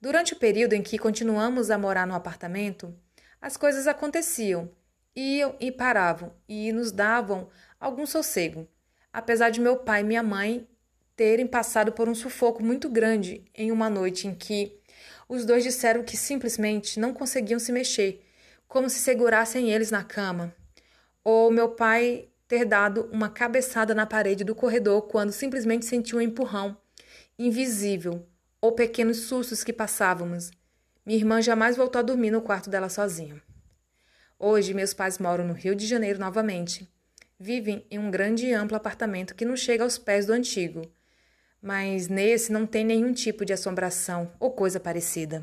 Durante 0.00 0.32
o 0.32 0.38
período 0.38 0.72
em 0.72 0.80
que 0.80 0.96
continuamos 0.96 1.70
a 1.70 1.76
morar 1.76 2.06
no 2.06 2.14
apartamento, 2.14 2.96
as 3.38 3.54
coisas 3.54 3.86
aconteciam, 3.86 4.70
iam 5.14 5.54
e 5.60 5.70
paravam 5.70 6.32
e 6.48 6.72
nos 6.72 6.90
davam 6.90 7.50
algum 7.78 8.06
sossego. 8.06 8.66
Apesar 9.12 9.50
de 9.50 9.60
meu 9.60 9.76
pai 9.76 10.00
e 10.00 10.04
minha 10.04 10.22
mãe 10.22 10.66
terem 11.16 11.46
passado 11.46 11.92
por 11.92 12.08
um 12.08 12.14
sufoco 12.14 12.62
muito 12.62 12.88
grande 12.88 13.44
em 13.54 13.70
uma 13.70 13.88
noite 13.88 14.26
em 14.26 14.34
que 14.34 14.76
os 15.28 15.44
dois 15.44 15.62
disseram 15.62 16.02
que 16.02 16.16
simplesmente 16.16 16.98
não 16.98 17.14
conseguiam 17.14 17.58
se 17.58 17.72
mexer, 17.72 18.24
como 18.66 18.90
se 18.90 18.98
segurassem 18.98 19.70
eles 19.70 19.90
na 19.90 20.02
cama. 20.02 20.54
Ou 21.22 21.50
meu 21.50 21.70
pai 21.70 22.28
ter 22.46 22.64
dado 22.64 23.08
uma 23.12 23.28
cabeçada 23.28 23.94
na 23.94 24.06
parede 24.06 24.44
do 24.44 24.54
corredor 24.54 25.02
quando 25.02 25.32
simplesmente 25.32 25.86
sentiu 25.86 26.18
um 26.18 26.20
empurrão 26.20 26.76
invisível, 27.38 28.26
ou 28.60 28.72
pequenos 28.72 29.22
sustos 29.22 29.64
que 29.64 29.72
passávamos. 29.72 30.50
Minha 31.06 31.18
irmã 31.18 31.42
jamais 31.42 31.76
voltou 31.76 31.98
a 31.98 32.02
dormir 32.02 32.30
no 32.30 32.42
quarto 32.42 32.70
dela 32.70 32.88
sozinha. 32.88 33.42
Hoje, 34.38 34.74
meus 34.74 34.92
pais 34.92 35.18
moram 35.18 35.46
no 35.46 35.54
Rio 35.54 35.74
de 35.74 35.86
Janeiro 35.86 36.18
novamente. 36.18 36.88
Vivem 37.38 37.84
em 37.90 37.98
um 37.98 38.10
grande 38.10 38.46
e 38.46 38.52
amplo 38.52 38.76
apartamento 38.76 39.34
que 39.34 39.44
não 39.44 39.56
chega 39.56 39.84
aos 39.84 39.98
pés 39.98 40.26
do 40.26 40.32
antigo 40.32 40.82
mas 41.64 42.08
nesse 42.08 42.52
não 42.52 42.66
tem 42.66 42.84
nenhum 42.84 43.14
tipo 43.14 43.42
de 43.42 43.54
assombração 43.54 44.30
ou 44.38 44.50
coisa 44.50 44.78
parecida. 44.78 45.40